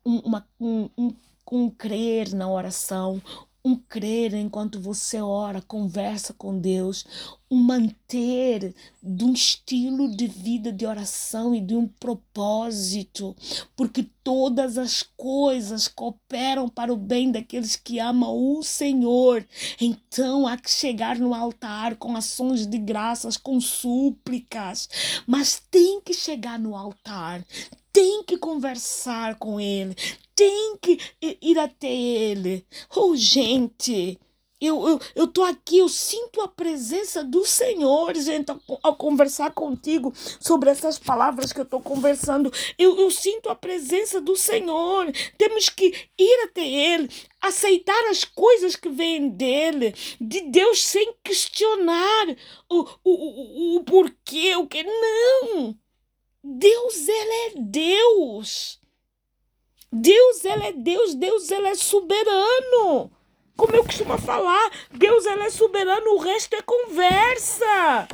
um, 0.05 0.19
uma, 0.19 0.47
um, 0.61 0.91
um, 0.97 1.17
um 1.51 1.71
crer 1.71 2.35
na 2.35 2.49
oração, 2.49 3.23
um 3.65 3.75
crer 3.75 4.35
enquanto 4.35 4.79
você 4.79 5.23
ora, 5.23 5.63
conversa 5.63 6.35
com 6.35 6.59
Deus, 6.59 7.07
um 7.51 7.57
manter 7.57 8.75
de 9.03 9.25
um 9.25 9.33
estilo 9.33 10.15
de 10.15 10.27
vida 10.27 10.71
de 10.71 10.85
oração 10.85 11.55
e 11.55 11.63
de 11.63 11.75
um 11.75 11.89
propósito, 11.89 13.35
porque 13.75 14.07
todas 14.23 14.77
as 14.77 15.03
coisas 15.03 15.89
cooperam 15.89 16.69
para 16.69 16.93
o 16.93 16.97
bem 16.97 17.33
daqueles 17.33 17.75
que 17.75 17.99
amam 17.99 18.37
o 18.37 18.63
Senhor. 18.63 19.47
Então 19.81 20.47
há 20.47 20.59
que 20.59 20.71
chegar 20.71 21.19
no 21.19 21.33
altar 21.33 21.97
com 21.97 22.15
ações 22.15 22.67
de 22.67 22.77
graças, 22.77 23.39
com 23.39 23.59
súplicas, 23.63 24.91
mas 25.27 25.63
tem 25.71 26.03
que 26.03 26.13
chegar 26.13 26.59
no 26.59 26.77
altar, 26.77 27.43
tem 27.91 28.25
que 28.25 28.37
conversar 28.37 29.37
com 29.37 29.59
ele, 29.59 29.97
tem 30.35 30.77
que 30.79 30.99
ir 31.21 31.59
até 31.59 31.91
ele. 31.91 32.67
Oh, 32.95 33.15
gente, 33.17 34.19
eu, 34.61 34.89
eu, 34.89 35.01
eu 35.15 35.27
tô 35.27 35.43
aqui, 35.43 35.79
eu 35.79 35.89
sinto 35.89 36.41
a 36.41 36.49
presença 36.49 37.23
do 37.23 37.45
Senhor, 37.45 38.15
gente, 38.17 38.51
ao, 38.51 38.61
ao 38.83 38.97
conversar 38.97 39.53
contigo 39.53 40.13
sobre 40.41 40.71
essas 40.71 40.99
palavras 40.99 41.53
que 41.53 41.61
eu 41.61 41.65
estou 41.65 41.81
conversando. 41.81 42.53
Eu, 42.79 42.99
eu 42.99 43.11
sinto 43.11 43.49
a 43.49 43.55
presença 43.55 44.21
do 44.21 44.37
Senhor. 44.37 45.13
Temos 45.37 45.69
que 45.69 45.93
ir 46.19 46.45
até 46.45 46.67
Ele, 46.67 47.11
aceitar 47.41 48.11
as 48.11 48.25
coisas 48.25 48.77
que 48.77 48.89
vêm 48.89 49.29
dele, 49.29 49.95
de 50.21 50.41
Deus 50.43 50.83
sem 50.85 51.15
questionar 51.23 52.37
o, 52.71 52.89
o, 53.05 53.11
o, 53.11 53.77
o 53.77 53.85
porquê, 53.85 54.57
o 54.57 54.67
que. 54.67 54.83
Não! 54.83 55.77
Deus, 56.43 57.09
Ele 57.09 57.35
é 57.35 57.53
Deus. 57.57 58.84
Deus, 59.95 60.45
Ele 60.45 60.65
é 60.65 60.73
Deus. 60.73 61.15
Deus, 61.15 61.51
Ele 61.51 61.69
é 61.69 61.75
soberano. 61.75 63.11
Como 63.57 63.77
eu 63.77 63.85
costumo 63.85 64.19
falar, 64.19 64.71
Deus, 64.91 65.25
Ele 65.25 65.43
é 65.43 65.51
soberano, 65.51 66.15
o 66.15 66.19
resto 66.19 66.57
é 66.57 66.63
conversa. 66.63 68.09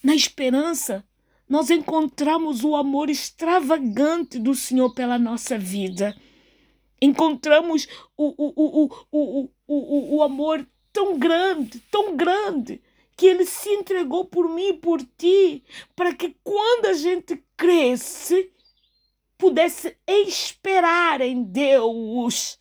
Na 0.00 0.14
esperança, 0.14 1.04
nós 1.48 1.68
encontramos 1.68 2.62
o 2.62 2.76
amor 2.76 3.10
extravagante 3.10 4.38
do 4.38 4.54
Senhor 4.54 4.94
pela 4.94 5.18
nossa 5.18 5.58
vida. 5.58 6.16
Encontramos 7.02 7.88
o, 8.16 8.28
o, 8.28 8.52
o, 8.56 8.84
o, 8.84 9.50
o, 9.50 9.50
o, 9.66 10.16
o 10.16 10.22
amor 10.22 10.64
tão 10.92 11.18
grande, 11.18 11.80
tão 11.90 12.16
grande, 12.16 12.80
que 13.16 13.26
ele 13.26 13.46
se 13.46 13.70
entregou 13.70 14.26
por 14.26 14.48
mim 14.48 14.68
e 14.68 14.74
por 14.74 15.02
ti, 15.16 15.64
para 15.94 16.14
que 16.14 16.36
quando 16.44 16.86
a 16.86 16.92
gente 16.92 17.42
cresce, 17.56 18.52
pudesse 19.38 19.96
esperar 20.06 21.20
em 21.20 21.42
Deus. 21.42 22.58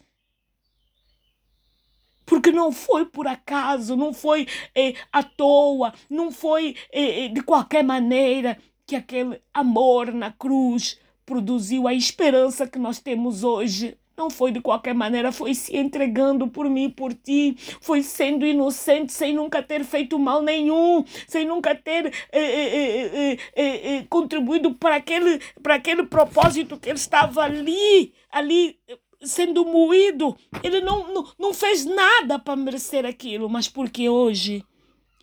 Porque 2.26 2.52
não 2.52 2.72
foi 2.72 3.06
por 3.06 3.28
acaso, 3.28 3.96
não 3.96 4.14
foi 4.14 4.48
eh, 4.74 4.96
à 5.12 5.22
toa, 5.22 5.94
não 6.10 6.32
foi 6.32 6.76
eh, 6.92 7.28
de 7.28 7.42
qualquer 7.42 7.84
maneira 7.84 8.58
que 8.88 8.96
aquele 8.96 9.42
amor 9.54 10.12
na 10.14 10.32
cruz 10.32 11.00
produziu 11.26 11.88
a 11.88 11.94
esperança 11.94 12.68
que 12.68 12.80
nós 12.80 13.00
temos 13.00 13.44
hoje. 13.44 13.98
Não 14.18 14.30
foi 14.30 14.52
de 14.52 14.62
qualquer 14.62 14.94
maneira, 14.94 15.32
foi 15.32 15.54
se 15.54 15.76
entregando 15.76 16.48
por 16.48 16.70
mim, 16.70 16.90
por 16.90 17.14
ti, 17.14 17.58
foi 17.82 18.02
sendo 18.02 18.46
inocente, 18.46 19.12
sem 19.12 19.34
nunca 19.34 19.62
ter 19.62 19.84
feito 19.84 20.18
mal 20.18 20.42
nenhum, 20.42 21.04
sem 21.28 21.46
nunca 21.46 21.76
ter 21.76 22.06
eh 22.32 22.40
eh, 22.40 23.12
eh, 23.14 23.38
eh, 23.56 23.96
eh, 23.96 24.06
contribuído 24.10 24.74
para 24.74 24.96
aquele, 24.96 25.40
para 25.62 25.76
aquele 25.76 26.06
propósito 26.06 26.80
que 26.80 26.90
ele 26.90 26.98
estava 26.98 27.42
ali, 27.42 28.14
ali 28.32 28.80
sendo 29.22 29.66
moído. 29.66 30.38
Ele 30.64 30.82
não, 30.82 31.14
não, 31.14 31.34
não 31.38 31.54
fez 31.54 31.86
nada 31.86 32.40
para 32.40 32.56
merecer 32.56 33.06
aquilo, 33.06 33.50
mas 33.50 33.68
porque 33.68 34.08
hoje 34.10 34.64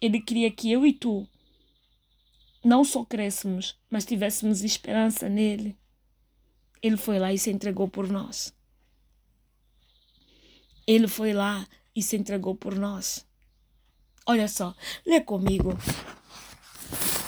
ele 0.01 0.21
queria 0.21 0.51
que 0.51 0.71
eu 0.71 0.85
e 0.85 0.93
tu 0.93 1.27
não 2.65 2.85
só 2.85 3.05
crescemos, 3.05 3.79
mas 3.91 4.05
tivéssemos 4.05 4.63
esperança 4.63 5.29
nele. 5.29 5.77
Ele 6.83 6.97
foi 6.97 7.19
lá 7.19 7.33
e 7.33 7.39
se 7.39 7.51
entregou 7.51 7.89
por 7.89 8.09
nós. 8.09 8.53
Ele 10.87 11.07
foi 11.07 11.33
lá 11.33 11.67
e 11.95 12.03
se 12.03 12.17
entregou 12.17 12.55
por 12.55 12.75
nós. 12.75 13.27
Olha 14.27 14.49
só, 14.49 14.75
lê 15.07 15.21
comigo. 15.21 15.77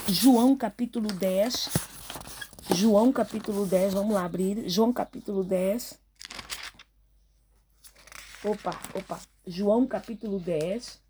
João 0.08 0.56
capítulo 0.56 1.08
10. 1.08 1.68
João 2.74 3.12
capítulo 3.12 3.66
10, 3.66 3.94
vamos 3.94 4.14
lá 4.14 4.24
abrir. 4.24 4.68
João 4.68 4.92
capítulo 4.92 5.44
10. 5.44 5.98
Opa, 8.44 8.78
opa. 8.94 9.20
João 9.46 9.86
capítulo 9.86 10.38
10. 10.40 11.00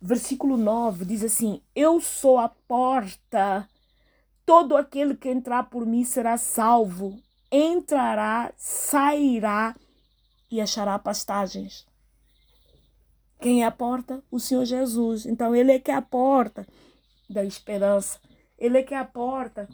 Versículo 0.00 0.56
9 0.56 1.04
diz 1.04 1.24
assim: 1.24 1.60
Eu 1.74 2.00
sou 2.00 2.38
a 2.38 2.48
porta. 2.48 3.68
Todo 4.44 4.76
aquele 4.76 5.16
que 5.16 5.28
entrar 5.28 5.64
por 5.64 5.86
mim 5.86 6.04
será 6.04 6.36
salvo. 6.36 7.18
Entrará, 7.50 8.52
sairá 8.56 9.74
e 10.52 10.60
achará 10.60 10.98
pastagens. 10.98 11.86
Quem 13.40 13.62
é 13.62 13.66
a 13.66 13.70
porta? 13.70 14.22
O 14.30 14.38
Senhor 14.38 14.66
Jesus. 14.66 15.24
Então, 15.24 15.56
Ele 15.56 15.72
é 15.72 15.78
que 15.78 15.90
é 15.90 15.94
a 15.94 16.02
porta 16.02 16.68
da 17.28 17.42
esperança. 17.42 18.20
Ele 18.58 18.76
é 18.76 18.82
que 18.82 18.92
é 18.92 18.98
a 18.98 19.04
porta, 19.04 19.66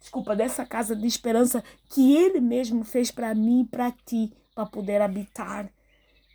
desculpa, 0.00 0.36
dessa 0.36 0.64
casa 0.64 0.94
de 0.94 1.06
esperança 1.08 1.62
que 1.90 2.16
Ele 2.16 2.40
mesmo 2.40 2.84
fez 2.84 3.10
para 3.10 3.34
mim 3.34 3.62
e 3.62 3.66
para 3.66 3.90
ti, 3.90 4.32
para 4.54 4.64
poder 4.64 5.02
habitar. 5.02 5.68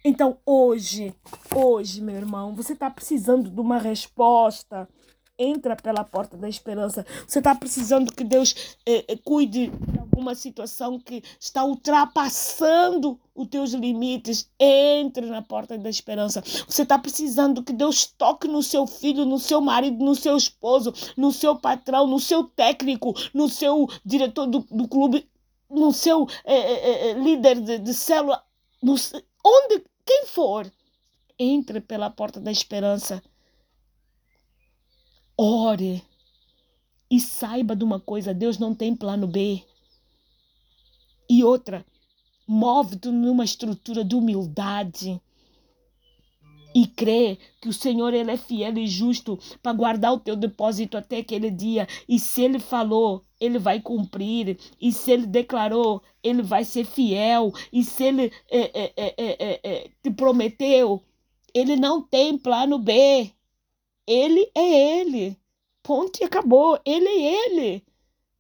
Então, 0.03 0.37
hoje, 0.45 1.15
hoje, 1.55 2.01
meu 2.01 2.15
irmão, 2.15 2.53
você 2.53 2.73
está 2.73 2.89
precisando 2.89 3.49
de 3.49 3.59
uma 3.59 3.77
resposta 3.77 4.87
entra 5.37 5.75
pela 5.75 6.03
porta 6.03 6.37
da 6.37 6.47
esperança. 6.47 7.05
Você 7.27 7.39
está 7.39 7.55
precisando 7.55 8.13
que 8.13 8.23
Deus 8.23 8.77
eh, 8.85 9.05
eh, 9.07 9.17
cuide 9.23 9.67
de 9.67 9.99
alguma 9.99 10.35
situação 10.35 10.99
que 10.99 11.23
está 11.39 11.63
ultrapassando 11.63 13.19
os 13.33 13.47
teus 13.47 13.71
limites. 13.73 14.49
Entre 14.59 15.25
na 15.25 15.41
porta 15.41 15.77
da 15.77 15.89
esperança. 15.89 16.41
Você 16.67 16.83
está 16.83 16.99
precisando 16.99 17.63
que 17.63 17.73
Deus 17.73 18.05
toque 18.05 18.47
no 18.47 18.61
seu 18.61 18.85
filho, 18.85 19.25
no 19.25 19.39
seu 19.39 19.61
marido, 19.61 20.03
no 20.03 20.15
seu 20.15 20.37
esposo, 20.37 20.93
no 21.17 21.31
seu 21.31 21.55
patrão, 21.55 22.07
no 22.07 22.19
seu 22.19 22.43
técnico, 22.43 23.13
no 23.33 23.49
seu 23.49 23.89
diretor 24.05 24.45
do, 24.47 24.59
do 24.69 24.87
clube, 24.87 25.27
no 25.69 25.91
seu 25.91 26.27
eh, 26.45 27.13
líder 27.13 27.59
de, 27.61 27.79
de 27.79 27.93
célula, 27.93 28.43
no, 28.81 28.95
onde, 29.43 29.83
quem 30.05 30.25
for. 30.27 30.71
Entre 31.43 31.81
pela 31.81 32.07
porta 32.07 32.39
da 32.39 32.51
esperança 32.51 33.23
Ore 35.43 36.03
e 37.09 37.19
saiba 37.19 37.75
de 37.75 37.83
uma 37.83 37.99
coisa: 37.99 38.31
Deus 38.31 38.59
não 38.59 38.75
tem 38.75 38.95
plano 38.95 39.25
B. 39.25 39.63
E 41.27 41.43
outra, 41.43 41.83
move-te 42.47 43.09
numa 43.09 43.43
estrutura 43.43 44.05
de 44.05 44.13
humildade 44.13 45.19
e 46.75 46.85
crê 46.85 47.39
que 47.59 47.67
o 47.67 47.73
Senhor 47.73 48.13
ele 48.13 48.29
é 48.29 48.37
fiel 48.37 48.77
e 48.77 48.85
justo 48.85 49.39
para 49.63 49.73
guardar 49.73 50.13
o 50.13 50.19
teu 50.19 50.35
depósito 50.35 50.95
até 50.95 51.17
aquele 51.17 51.49
dia. 51.49 51.87
E 52.07 52.19
se 52.19 52.43
ele 52.43 52.59
falou, 52.59 53.23
ele 53.39 53.57
vai 53.57 53.81
cumprir. 53.81 54.59
E 54.79 54.91
se 54.91 55.09
ele 55.09 55.25
declarou, 55.25 56.03
ele 56.21 56.43
vai 56.43 56.63
ser 56.63 56.85
fiel. 56.85 57.51
E 57.73 57.83
se 57.83 58.03
ele 58.03 58.31
é, 58.47 58.93
é, 58.95 59.59
é, 59.63 59.89
te 60.03 60.11
prometeu, 60.11 61.03
ele 61.51 61.75
não 61.75 61.99
tem 61.99 62.37
plano 62.37 62.77
B. 62.77 63.33
Ele 64.07 64.49
é 64.55 64.99
Ele. 64.99 65.37
Ponto 65.83 66.21
e 66.21 66.23
acabou. 66.23 66.79
Ele 66.85 67.07
é 67.07 67.45
Ele. 67.45 67.85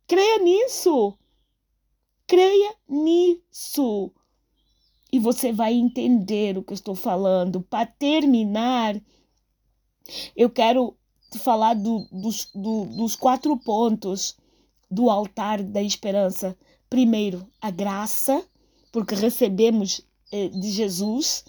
Creia 0.07 0.39
nisso. 0.39 1.17
Creia 2.27 2.75
nisso. 2.87 4.11
E 5.11 5.19
você 5.19 5.51
vai 5.51 5.73
entender 5.73 6.57
o 6.57 6.63
que 6.63 6.71
eu 6.71 6.75
estou 6.75 6.95
falando. 6.95 7.61
Para 7.61 7.85
terminar, 7.85 8.99
eu 10.35 10.49
quero 10.49 10.97
falar 11.39 11.73
do, 11.73 12.07
dos, 12.11 12.49
do, 12.53 12.85
dos 12.85 13.15
quatro 13.15 13.57
pontos 13.57 14.37
do 14.89 15.09
altar 15.09 15.63
da 15.63 15.81
esperança. 15.81 16.57
Primeiro, 16.89 17.47
a 17.61 17.71
graça, 17.71 18.45
porque 18.91 19.15
recebemos 19.15 20.01
eh, 20.31 20.49
de 20.49 20.69
Jesus 20.69 21.45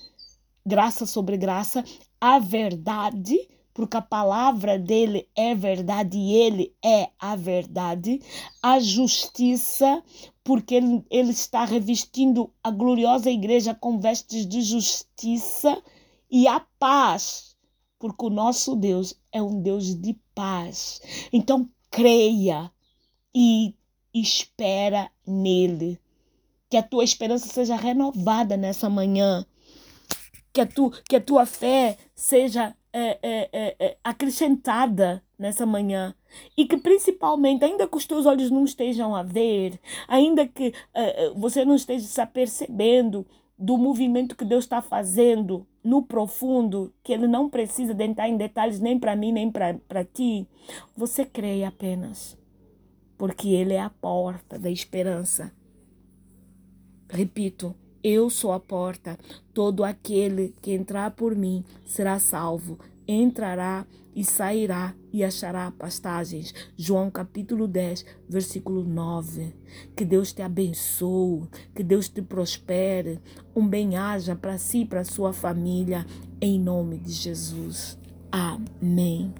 graça 0.64 1.07
sobre 1.07 1.37
graça, 1.37 1.85
a 2.20 2.38
verdade, 2.38 3.37
porque 3.74 3.96
a 3.96 4.02
palavra 4.02 4.78
dele 4.78 5.28
é 5.35 5.54
verdade 5.54 6.18
e 6.18 6.35
ele 6.35 6.74
é 6.85 7.11
a 7.18 7.35
verdade, 7.37 8.20
a 8.62 8.78
justiça, 8.78 10.02
porque 10.44 10.74
ele, 10.74 11.04
ele 11.11 11.30
está 11.30 11.64
revestindo 11.64 12.52
a 12.62 12.70
gloriosa 12.70 13.30
igreja 13.30 13.74
com 13.74 13.98
vestes 13.98 14.46
de 14.46 14.61
justiça, 14.61 15.82
e 16.30 16.48
a 16.48 16.61
paz, 16.78 17.54
porque 17.98 18.24
o 18.24 18.30
nosso 18.30 18.74
Deus 18.74 19.14
é 19.30 19.42
um 19.42 19.61
Deus 19.61 19.94
de 19.94 20.18
paz. 20.35 21.00
Então, 21.30 21.68
creia 21.90 22.72
e 23.35 23.74
espera 24.14 25.11
nele. 25.26 26.00
Que 26.70 26.78
a 26.78 26.82
tua 26.82 27.04
esperança 27.04 27.48
seja 27.48 27.76
renovada 27.76 28.56
nessa 28.56 28.88
manhã. 28.88 29.44
Que 30.54 30.62
a, 30.62 30.66
tu, 30.66 30.90
que 31.06 31.16
a 31.16 31.20
tua 31.20 31.44
fé 31.44 31.98
seja 32.14 32.74
é, 32.92 33.18
é, 33.22 33.48
é, 33.52 33.76
é, 33.78 33.96
acrescentada 34.05 35.22
nessa 35.38 35.64
manhã 35.64 36.14
e 36.57 36.66
que 36.66 36.76
principalmente, 36.76 37.64
ainda 37.64 37.88
que 37.88 37.96
os 37.96 38.07
teus 38.07 38.26
olhos 38.26 38.50
não 38.50 38.64
estejam 38.64 39.14
a 39.14 39.22
ver, 39.22 39.81
ainda 40.07 40.46
que 40.46 40.74
é, 40.92 41.31
você 41.31 41.64
não 41.64 41.74
esteja 41.74 42.07
se 42.07 42.20
apercebendo 42.20 43.26
do 43.59 43.78
movimento 43.78 44.37
que 44.37 44.44
Deus 44.44 44.64
está 44.64 44.83
fazendo 44.83 45.66
no 45.83 46.02
profundo, 46.02 46.92
que 47.02 47.12
Ele 47.12 47.26
não 47.26 47.48
precisa 47.48 47.92
entrar 48.02 48.28
em 48.28 48.37
detalhes 48.37 48.78
nem 48.78 48.98
para 48.98 49.16
mim 49.16 49.33
nem 49.33 49.50
para 49.50 50.05
ti, 50.05 50.46
você 50.96 51.24
creia 51.24 51.68
apenas, 51.68 52.37
porque 53.16 53.48
Ele 53.48 53.74
é 53.74 53.81
a 53.81 53.90
porta 53.90 54.59
da 54.59 54.70
esperança. 54.70 55.52
Repito, 57.09 57.74
eu 58.02 58.28
sou 58.30 58.52
a 58.52 58.60
porta. 58.60 59.18
Todo 59.54 59.84
aquele 59.84 60.54
que 60.60 60.72
entrar 60.72 61.12
por 61.12 61.34
mim 61.34 61.64
será 61.84 62.18
salvo. 62.18 62.78
Entrará 63.06 63.86
e 64.14 64.24
sairá 64.24 64.94
e 65.12 65.24
achará 65.24 65.70
pastagens. 65.70 66.54
João 66.76 67.10
capítulo 67.10 67.66
10, 67.66 68.04
versículo 68.28 68.84
9. 68.84 69.54
Que 69.96 70.04
Deus 70.04 70.32
te 70.32 70.42
abençoe, 70.42 71.48
que 71.74 71.82
Deus 71.82 72.08
te 72.08 72.22
prospere. 72.22 73.20
Um 73.54 73.66
bem-aja 73.66 74.36
para 74.36 74.58
si 74.58 74.80
e 74.80 74.86
para 74.86 75.04
sua 75.04 75.32
família, 75.32 76.06
em 76.40 76.58
nome 76.58 76.98
de 76.98 77.12
Jesus. 77.12 77.98
Amém. 78.30 79.32